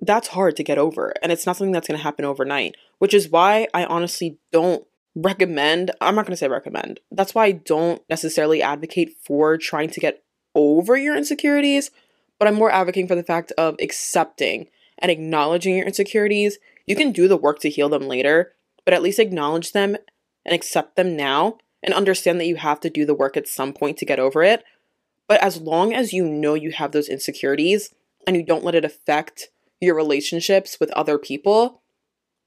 that's 0.02 0.30
hard 0.30 0.56
to 0.58 0.64
get 0.64 0.78
over. 0.78 1.14
And 1.22 1.32
it's 1.32 1.46
not 1.46 1.56
something 1.58 1.72
that's 1.72 1.88
going 1.88 1.98
to 1.98 2.04
happen 2.04 2.26
overnight, 2.26 2.76
which 3.00 3.14
is 3.14 3.30
why 3.30 3.68
I 3.74 3.86
honestly 3.86 4.38
don't 4.52 4.86
recommend, 5.16 5.92
I'm 6.02 6.16
not 6.16 6.26
going 6.26 6.34
to 6.34 6.38
say 6.38 6.48
recommend. 6.48 7.00
That's 7.12 7.34
why 7.34 7.46
I 7.46 7.52
don't 7.54 8.02
necessarily 8.10 8.62
advocate 8.62 9.16
for 9.24 9.58
trying 9.58 9.90
to 9.92 10.00
get 10.00 10.24
over 10.54 10.98
your 10.98 11.16
insecurities, 11.16 11.92
but 12.38 12.48
I'm 12.48 12.56
more 12.56 12.72
advocating 12.72 13.08
for 13.08 13.16
the 13.16 13.24
fact 13.24 13.52
of 13.58 13.76
accepting 13.82 14.68
and 15.00 15.12
acknowledging 15.12 15.76
your 15.76 15.86
insecurities. 15.86 16.58
You 16.86 16.96
can 16.96 17.12
do 17.12 17.28
the 17.28 17.38
work 17.38 17.60
to 17.60 17.70
heal 17.70 17.90
them 17.90 18.08
later, 18.08 18.54
but 18.84 18.94
at 18.94 19.02
least 19.02 19.20
acknowledge 19.20 19.72
them 19.72 19.96
and 20.46 20.54
accept 20.54 20.96
them 20.96 21.16
now 21.16 21.58
and 21.82 21.94
understand 21.94 22.40
that 22.40 22.48
you 22.48 22.58
have 22.58 22.80
to 22.82 22.90
do 22.90 23.06
the 23.06 23.14
work 23.14 23.38
at 23.38 23.48
some 23.48 23.74
point 23.74 23.98
to 23.98 24.06
get 24.06 24.20
over 24.20 24.44
it. 24.44 24.64
But 25.28 25.42
as 25.42 25.60
long 25.60 25.94
as 25.94 26.14
you 26.14 26.26
know 26.26 26.54
you 26.54 26.72
have 26.72 26.92
those 26.92 27.10
insecurities, 27.10 27.94
and 28.28 28.36
you 28.36 28.44
don't 28.44 28.64
let 28.64 28.76
it 28.76 28.86
affect 28.86 29.50
your 29.80 29.96
relationships 29.96 30.80
with 30.80 30.92
other 30.92 31.18
people, 31.18 31.82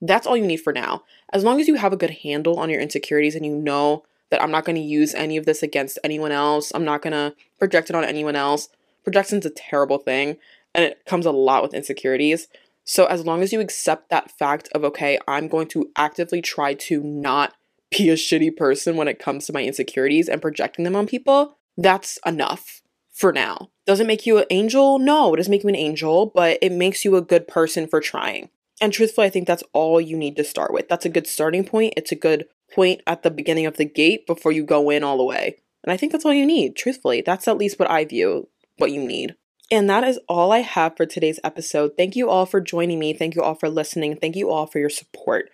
that's 0.00 0.26
all 0.26 0.36
you 0.36 0.46
need 0.46 0.58
for 0.58 0.72
now. 0.72 1.02
As 1.32 1.44
long 1.44 1.60
as 1.60 1.68
you 1.68 1.74
have 1.74 1.92
a 1.92 1.96
good 1.96 2.18
handle 2.22 2.58
on 2.58 2.70
your 2.70 2.80
insecurities 2.80 3.34
and 3.34 3.44
you 3.44 3.54
know 3.54 4.04
that 4.30 4.42
I'm 4.42 4.50
not 4.50 4.64
going 4.64 4.76
to 4.76 4.82
use 4.82 5.14
any 5.14 5.36
of 5.36 5.46
this 5.46 5.62
against 5.62 5.98
anyone 6.04 6.32
else, 6.32 6.70
I'm 6.74 6.84
not 6.84 7.02
going 7.02 7.12
to 7.12 7.34
project 7.58 7.90
it 7.90 7.96
on 7.96 8.04
anyone 8.04 8.36
else. 8.36 8.68
Projection's 9.04 9.46
a 9.46 9.50
terrible 9.50 9.98
thing 9.98 10.36
and 10.74 10.84
it 10.84 11.04
comes 11.06 11.26
a 11.26 11.30
lot 11.30 11.62
with 11.62 11.74
insecurities. 11.74 12.48
So 12.84 13.06
as 13.06 13.26
long 13.26 13.42
as 13.42 13.52
you 13.52 13.60
accept 13.60 14.10
that 14.10 14.30
fact 14.30 14.68
of 14.74 14.84
okay, 14.84 15.18
I'm 15.26 15.48
going 15.48 15.68
to 15.68 15.90
actively 15.96 16.40
try 16.40 16.74
to 16.74 17.02
not 17.02 17.54
be 17.90 18.10
a 18.10 18.14
shitty 18.14 18.56
person 18.56 18.96
when 18.96 19.08
it 19.08 19.18
comes 19.18 19.46
to 19.46 19.52
my 19.52 19.64
insecurities 19.64 20.28
and 20.28 20.42
projecting 20.42 20.84
them 20.84 20.96
on 20.96 21.06
people, 21.06 21.56
that's 21.76 22.18
enough 22.26 22.82
for 23.12 23.32
now. 23.32 23.70
Does 23.86 24.00
it 24.00 24.06
make 24.06 24.26
you 24.26 24.38
an 24.38 24.44
angel? 24.50 24.98
No, 24.98 25.32
it 25.32 25.38
doesn't 25.38 25.50
make 25.50 25.62
you 25.62 25.68
an 25.68 25.74
angel, 25.74 26.26
but 26.26 26.58
it 26.60 26.72
makes 26.72 27.04
you 27.04 27.16
a 27.16 27.22
good 27.22 27.48
person 27.48 27.86
for 27.86 28.00
trying. 28.00 28.50
And 28.80 28.92
truthfully, 28.92 29.26
I 29.26 29.30
think 29.30 29.47
that's 29.47 29.64
all 29.73 30.00
you 30.00 30.16
need 30.16 30.37
to 30.37 30.44
start 30.44 30.73
with. 30.73 30.88
That's 30.88 31.04
a 31.04 31.11
good 31.11 31.26
starting 31.26 31.64
point. 31.64 31.94
It's 31.97 32.12
a 32.12 32.16
good 32.16 32.47
point 32.73 33.00
at 33.06 33.23
the 33.23 33.30
beginning 33.30 33.66
of 33.66 33.76
the 33.76 33.85
gate 33.85 34.26
before 34.26 34.52
you 34.52 34.64
go 34.64 34.90
in 34.90 35.02
all 35.02 35.18
the 35.18 35.25
way. 35.25 35.56
And 35.82 35.92
I 35.92 35.97
think 35.97 36.12
that's 36.12 36.25
all 36.25 36.35
you 36.35 36.47
need, 36.47 36.76
truthfully. 36.76 37.23
That's 37.23 37.49
at 37.49 37.58
least 37.58 37.78
what 37.78 37.90
I 37.90 38.04
view 38.04 38.49
what 38.76 38.92
you 38.92 39.04
need. 39.04 39.35
And 39.70 39.88
that 39.90 40.04
is 40.04 40.18
all 40.28 40.52
I 40.52 40.61
have 40.61 40.97
for 40.97 41.04
today's 41.04 41.40
episode. 41.44 41.92
Thank 41.97 42.16
you 42.16 42.30
all 42.30 42.47
for 42.47 42.61
joining 42.61 42.99
me. 42.99 43.12
Thank 43.12 43.35
you 43.35 43.42
all 43.42 43.54
for 43.54 43.68
listening. 43.68 44.16
Thank 44.16 44.35
you 44.35 44.50
all 44.50 44.66
for 44.66 44.78
your 44.78 44.88
support. 44.90 45.50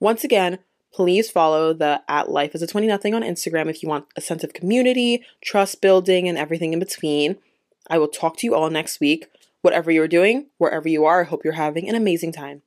Once 0.00 0.22
again, 0.22 0.58
please 0.92 1.30
follow 1.30 1.72
the 1.72 2.02
at 2.08 2.30
life 2.30 2.54
as 2.54 2.62
a 2.62 2.66
20 2.66 2.86
nothing 2.86 3.14
on 3.14 3.22
Instagram 3.22 3.68
if 3.68 3.82
you 3.82 3.88
want 3.88 4.06
a 4.16 4.20
sense 4.20 4.44
of 4.44 4.52
community, 4.52 5.24
trust 5.42 5.80
building, 5.80 6.28
and 6.28 6.36
everything 6.36 6.72
in 6.72 6.78
between. 6.78 7.36
I 7.88 7.98
will 7.98 8.08
talk 8.08 8.36
to 8.38 8.46
you 8.46 8.54
all 8.54 8.68
next 8.70 9.00
week. 9.00 9.26
Whatever 9.64 9.90
you're 9.90 10.08
doing, 10.08 10.50
wherever 10.58 10.86
you 10.90 11.06
are, 11.06 11.22
I 11.22 11.24
hope 11.24 11.42
you're 11.42 11.54
having 11.54 11.88
an 11.88 11.94
amazing 11.94 12.32
time. 12.32 12.60